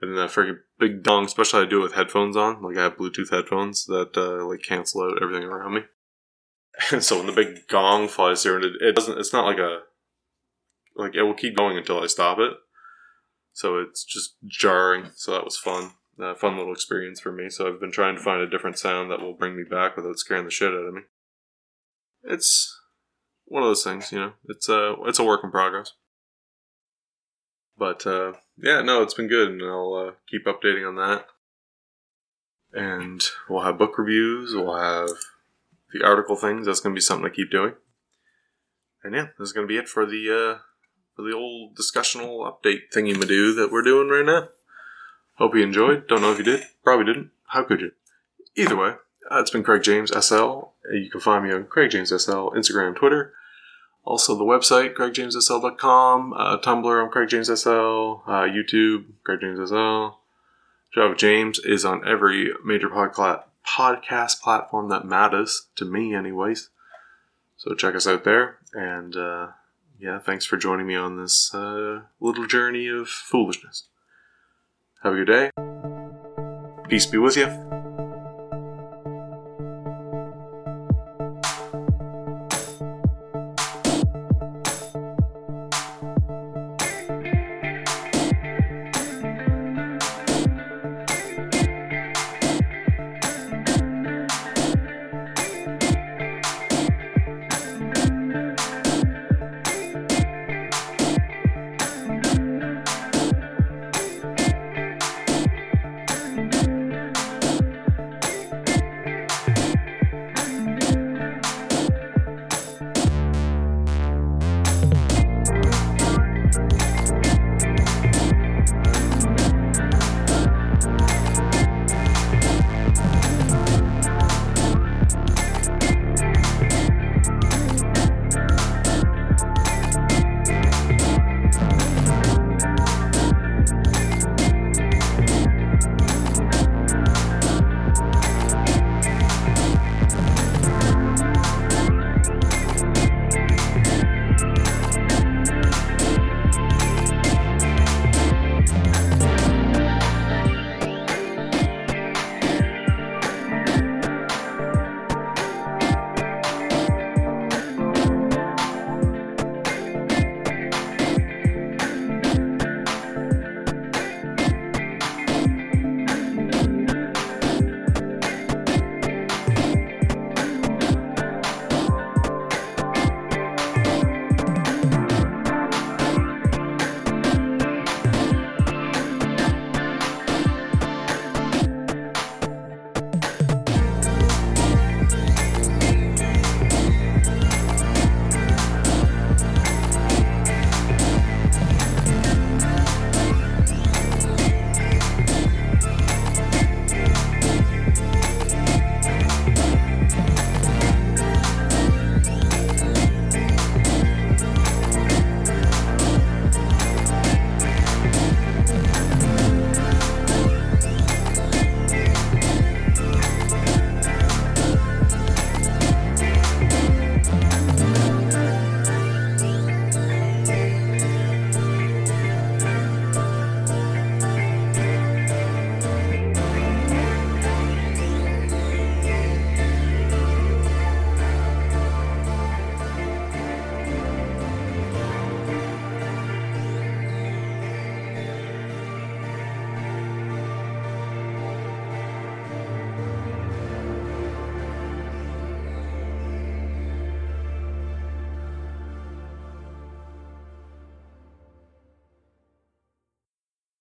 and 0.00 0.16
that 0.16 0.30
freaking 0.30 0.58
big 0.78 1.02
dong, 1.02 1.26
especially 1.26 1.62
I 1.62 1.68
do 1.68 1.80
it 1.80 1.82
with 1.82 1.92
headphones 1.94 2.36
on. 2.36 2.62
Like 2.62 2.76
I 2.76 2.84
have 2.84 2.96
Bluetooth 2.96 3.30
headphones 3.30 3.84
that 3.86 4.16
uh, 4.16 4.44
like 4.46 4.62
cancel 4.62 5.02
out 5.02 5.22
everything 5.22 5.44
around 5.44 5.74
me. 5.74 5.82
And 6.90 7.04
so 7.04 7.18
when 7.18 7.26
the 7.26 7.32
big 7.32 7.68
gong 7.68 8.08
flies 8.08 8.42
through, 8.42 8.56
and 8.56 8.64
it, 8.64 8.72
it 8.80 8.94
doesn't, 8.94 9.18
it's 9.18 9.32
not 9.32 9.44
like 9.44 9.58
a 9.58 9.80
like 10.96 11.14
it 11.14 11.22
will 11.22 11.34
keep 11.34 11.56
going 11.56 11.76
until 11.76 12.02
I 12.02 12.06
stop 12.06 12.38
it. 12.38 12.52
So 13.52 13.78
it's 13.78 14.04
just 14.04 14.36
jarring. 14.46 15.10
So 15.14 15.32
that 15.32 15.44
was 15.44 15.58
fun, 15.58 15.92
uh, 16.18 16.34
fun 16.34 16.56
little 16.56 16.72
experience 16.72 17.20
for 17.20 17.32
me. 17.32 17.50
So 17.50 17.68
I've 17.68 17.80
been 17.80 17.92
trying 17.92 18.16
to 18.16 18.22
find 18.22 18.40
a 18.40 18.48
different 18.48 18.78
sound 18.78 19.10
that 19.10 19.20
will 19.20 19.34
bring 19.34 19.56
me 19.56 19.64
back 19.68 19.96
without 19.96 20.18
scaring 20.18 20.44
the 20.44 20.50
shit 20.50 20.72
out 20.72 20.86
of 20.86 20.94
me. 20.94 21.02
It's 22.22 22.78
one 23.44 23.62
of 23.62 23.68
those 23.68 23.84
things, 23.84 24.12
you 24.12 24.18
know. 24.18 24.32
It's 24.44 24.68
a 24.68 24.94
it's 25.04 25.18
a 25.18 25.24
work 25.24 25.40
in 25.44 25.50
progress. 25.50 25.92
But 27.80 28.06
uh, 28.06 28.34
yeah, 28.58 28.82
no, 28.82 29.02
it's 29.02 29.14
been 29.14 29.26
good, 29.26 29.48
and 29.48 29.62
I'll 29.62 29.94
uh, 29.94 30.12
keep 30.30 30.44
updating 30.44 30.86
on 30.86 30.96
that. 30.96 31.24
And 32.74 33.22
we'll 33.48 33.64
have 33.64 33.78
book 33.78 33.96
reviews. 33.96 34.52
We'll 34.54 34.76
have 34.76 35.08
the 35.94 36.04
article 36.04 36.36
things. 36.36 36.66
That's 36.66 36.80
going 36.80 36.94
to 36.94 36.98
be 36.98 37.00
something 37.00 37.24
I 37.24 37.34
keep 37.34 37.50
doing. 37.50 37.72
And 39.02 39.14
yeah, 39.14 39.28
this 39.38 39.48
is 39.48 39.52
going 39.54 39.66
to 39.66 39.72
be 39.72 39.78
it 39.78 39.88
for 39.88 40.04
the 40.04 40.28
uh, 40.28 40.58
for 41.16 41.22
the 41.22 41.34
old 41.34 41.74
discussional 41.74 42.46
update 42.46 42.92
thingy 42.94 43.14
madoo 43.14 43.56
that 43.56 43.70
we're 43.72 43.82
doing 43.82 44.10
right 44.10 44.26
now. 44.26 44.48
Hope 45.38 45.54
you 45.54 45.62
enjoyed. 45.62 46.06
Don't 46.06 46.20
know 46.20 46.32
if 46.32 46.38
you 46.38 46.44
did. 46.44 46.64
Probably 46.84 47.06
didn't. 47.06 47.30
How 47.46 47.64
could 47.64 47.80
you? 47.80 47.92
Either 48.56 48.76
way, 48.76 48.90
uh, 49.30 49.40
it's 49.40 49.50
been 49.50 49.62
Craig 49.62 49.82
James 49.82 50.10
SL. 50.10 50.74
You 50.92 51.08
can 51.10 51.22
find 51.22 51.44
me 51.44 51.52
on 51.52 51.64
Craig 51.64 51.90
James 51.90 52.10
SL, 52.10 52.50
Instagram, 52.50 52.94
Twitter. 52.94 53.32
Also, 54.04 54.34
the 54.34 54.44
website, 54.44 54.94
craigjamessl.com, 54.94 56.32
uh, 56.32 56.58
Tumblr, 56.58 57.04
I'm 57.04 57.10
Craig 57.10 57.28
James 57.28 57.48
SL, 57.48 58.22
uh, 58.26 58.46
YouTube, 58.48 59.04
Craig 59.24 59.40
James 59.40 59.68
SL. 59.68 60.18
Java 60.94 61.14
James 61.14 61.58
is 61.60 61.84
on 61.84 62.06
every 62.06 62.50
major 62.64 62.88
podcast 62.88 63.44
podcast 63.66 64.40
platform 64.40 64.88
that 64.88 65.04
matters, 65.04 65.68
to 65.76 65.84
me, 65.84 66.14
anyways. 66.14 66.70
So 67.56 67.74
check 67.74 67.94
us 67.94 68.06
out 68.06 68.24
there. 68.24 68.58
And 68.72 69.14
uh, 69.14 69.48
yeah, 69.98 70.18
thanks 70.18 70.44
for 70.44 70.56
joining 70.56 70.86
me 70.86 70.96
on 70.96 71.20
this 71.20 71.54
uh, 71.54 72.02
little 72.20 72.46
journey 72.46 72.88
of 72.88 73.08
foolishness. 73.08 73.86
Have 75.02 75.12
a 75.12 75.24
good 75.24 75.26
day. 75.26 75.50
Peace 76.88 77.06
be 77.06 77.18
with 77.18 77.36
you. 77.36 77.79